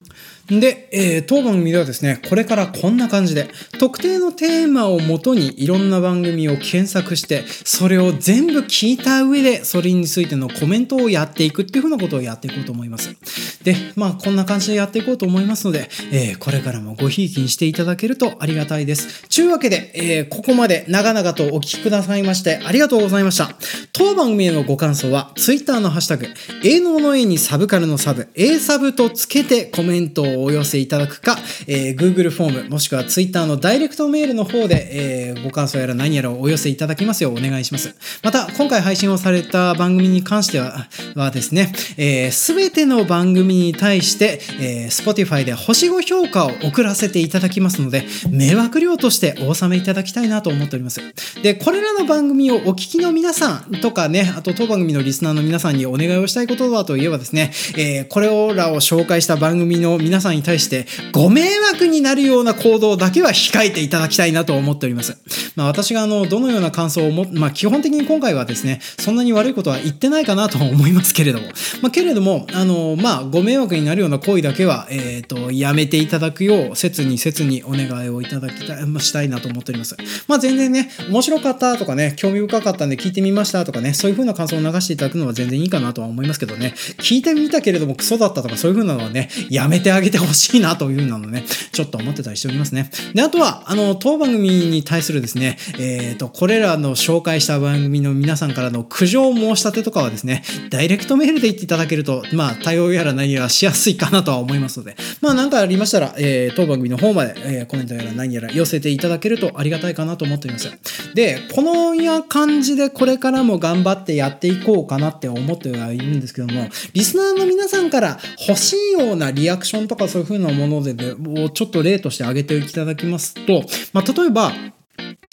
[0.59, 3.49] で、えー、当番組ではですね、これからこんな感じで、
[3.79, 13.15] 特定のテーマをもとにいろんな番組を検索して、それを全部聞いた上で、それについてのコメントをやっていくっていうふうなことをやっていこうと思います。
[13.63, 19.29] で、まあ、こんな感じでやっていこうと思いますので、えー、これからもごひいきにしていただけるとありがたいです。
[19.29, 23.51] ちゅうわけで、えー、ここまで長々とお聞きくださいまして、ありがとうございました。
[23.93, 26.27] 当番組へのご感想は、Twitter のハッシュタグ、
[26.65, 31.37] 営農の A にサブカルのサブ、A サブとつけてコメントをお寄せいただくか、
[31.67, 37.95] えー、Google フォーム、もしくは Twitter のダイレクトメールの方で、えー、ご感想やら何やらをお寄せいただきますようお願いします。
[38.23, 51.01] また、今回配信をされた番組に関しては、はですね、す、えー、べ、ての番組に対して、えー、Spotify で星5評価を送らせていただきますので、迷惑料としてお納めいただきたいなと思っております。
[51.43, 65.17] で、これらの番組をお聞きの皆さんとかね、あと当番組のリスナーの皆さんにお願いをしたいことはといえばですね、えー、これらを紹介した番組の皆さんに対してご迷惑になるような行動だけは控えていただきたいなと思っております。
[65.57, 71.49] まあ、私があの、どのような感想をも、まあ、基本的に今回はですね、そんなに悪いことは言ってないかなと思いますけれども、
[71.83, 79.97] まあ、けれども、あの、まあ、ご迷惑になるような行為だけは、えっ、ー、と、やめていただくよう、切に切にお願いをいただきたい、まあ、したいなと思っております。
[80.29, 92.91] まあ、全然ね、面白かったとかね、興味深かったんで聞いてみましたとかね、そういう風な感想を流していただくのは全然いいかなとは思いますけどね、聞いてみたけれどもクソだったとかそういう風なのはね、やめてあげてほしいなという風なのね、ちょっと思ってたりしておりますね。
[93.15, 110.71] で、あとは、あの、当番組に対するですね、えっ、ー、と、これらの紹介した番組の皆さんからの苦情申し立てとかはですね、ダイレクトメールで言っていただけると、まあ、対応やら何やらしやすいかなとは思いますので、まあ、何かありましたら、えー、当番組の方まで、えー、コメントやら何やら寄せていただけるとありがたいかなと思っています。
[111.15, 124.53] で、このや感じでこれからも頑張ってやっていこうかなって思ってはいるんですけども、リスナーの皆さんから欲しいようなリアクションとかそういう風なもので、ね、をちょっと例として挙げていただきますと、まあ、例えば、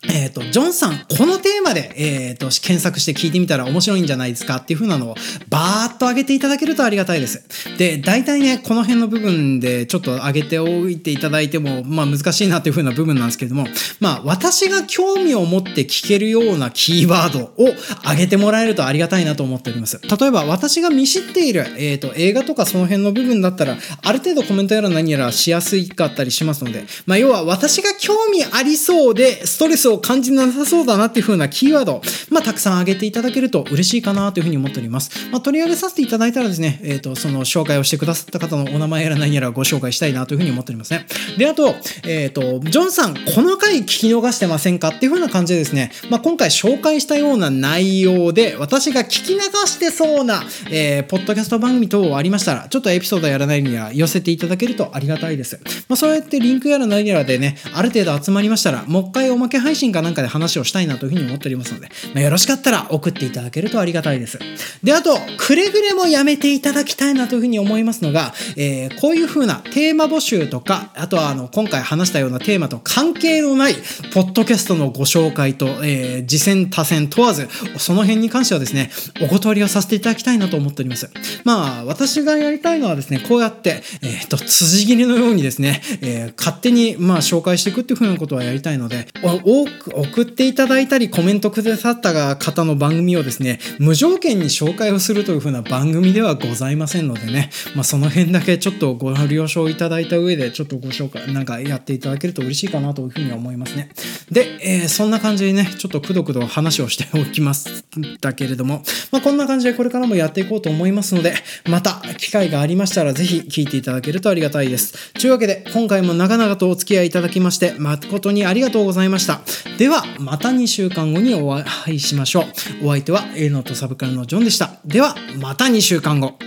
[0.09, 5.15] えっ、ー、と、ジョンさん、このテーマで、えっ、ー、と、検索して聞いてみたら面白いんじゃないですかっていう風なのを
[5.49, 7.45] バーッと上げていただけるとありがたいです。
[7.77, 13.67] で、大体ね、この辺の部分でちょっと上げておいていただいても、まあ難しいなっていう風な部分なんですけれども、
[13.99, 17.73] まあ私が興味を持って聞けるようなキーワードを
[18.09, 19.99] 上げてもらえるとありがたいなと思っております。
[20.01, 35.29] 例えば私が見知っている、えっ、ー、と、映画とかその辺の部分だったら、ある程度コメントやら何やらしやすいかったりしますので、まあ要は私が興味ありそうで、ストレスを感じなさそうだなっていう風なキーワード、まあ、たくさん挙げていただけると嬉しいかなというふうに思っております。
[35.31, 41.05] まあ、取り上げさせていただいたらですね、えっ、ー、と、その紹介をしてくださった方のお名前やら何やらご紹介したいなというふうに思っておりますね。
[41.37, 55.59] で、あと、えっ、ー、と、ジョンさん、この回聞き逃してませんかっていう風な感じでですね、まあ、今回紹介したような内容で、私が聞き流してそうな、えー、ポッドキャスト番組等ありましたら、ちょっとエピソードやらないには寄せていただけるとありがたいです。
[55.87, 64.39] まあ、そうやってリンクやら何やらでね、ある程度集まりましたら、もう一回おまけ配信かなんかで話をしたいなというふうに思っておりますので、まあ、よろしかったら送っていただけるとありがたいです。
[64.83, 73.75] で、あと、くれぐれもやめていただきたいなというふうに思いますのが、えー、こういうふうなテーマ募集とか、あとはあの、今回話したようなテーマと関係のない、
[74.13, 77.47] ポッドキャストのご紹介と、えー、次戦多戦問わず、
[77.77, 81.09] その辺に関してはですね、お断りをさせていただきたいなと思っております。
[81.43, 103.89] まあ、私がやりたいのはですね、こうやって、えっ、ー、と、辻切りのようにですね、えー、勝手に、まあ、紹介していくっていうふうなことはやりたいので、多送っていただいたり、コメントくださった方の番組をですね、無条件に紹介をするというふうな番組ではございませんのでね、まあ、その辺だけちょっとご了承いただいた上で、ちょっとご紹介、なんかやっていただけると嬉しいかなというふうに思いますね。
[104.31, 107.85] で、えー、そんな感じでね、ちょっとくどくど話をしておきます
[108.21, 111.33] だけれども、まあ、こんな感じでこれからもやっていこうと思いますので、
[111.69, 115.13] また機会がありましたらぜひ聞いていただけるとありがたいです。
[115.13, 119.41] というわけで、今回も長々とお付き合いいただきまして、誠にありがとうございました。
[119.77, 122.41] では、また2週間後にお会いしましょ
[122.81, 122.87] う。
[122.87, 124.71] お相手は A のとサブカルのジョンでした。
[124.85, 126.37] では、また2週間後。